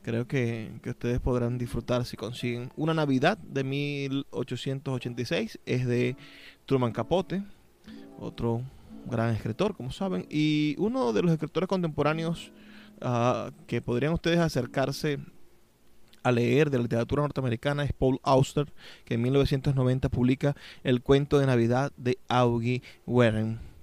Creo 0.02 0.26
que, 0.26 0.70
que, 0.82 0.90
ustedes 0.90 1.18
podrán 1.20 1.58
disfrutar 1.58 2.04
si 2.04 2.16
consiguen. 2.16 2.70
Una 2.76 2.94
Navidad 2.94 3.38
de 3.38 3.64
1886 3.64 5.58
es 5.64 5.86
de 5.86 6.16
Truman 6.66 6.92
Capote, 6.92 7.42
otro 8.18 8.62
gran 9.06 9.34
escritor, 9.34 9.74
como 9.74 9.90
saben, 9.90 10.26
y 10.30 10.76
uno 10.78 11.12
de 11.12 11.22
los 11.22 11.32
escritores 11.32 11.68
contemporáneos 11.68 12.52
uh, 13.02 13.50
que 13.66 13.80
podrían 13.80 14.12
ustedes 14.12 14.38
acercarse 14.38 15.18
a 16.22 16.32
leer 16.32 16.70
de 16.70 16.78
la 16.78 16.82
literatura 16.82 17.22
norteamericana 17.22 17.84
es 17.84 17.92
Paul 17.92 18.18
Auster, 18.22 18.72
que 19.04 19.14
en 19.14 19.22
1990 19.22 20.08
publica 20.08 20.56
El 20.82 21.02
cuento 21.02 21.38
de 21.38 21.46
Navidad 21.46 21.92
de 21.96 22.18
Augie 22.28 22.82
Warren. 23.06 23.73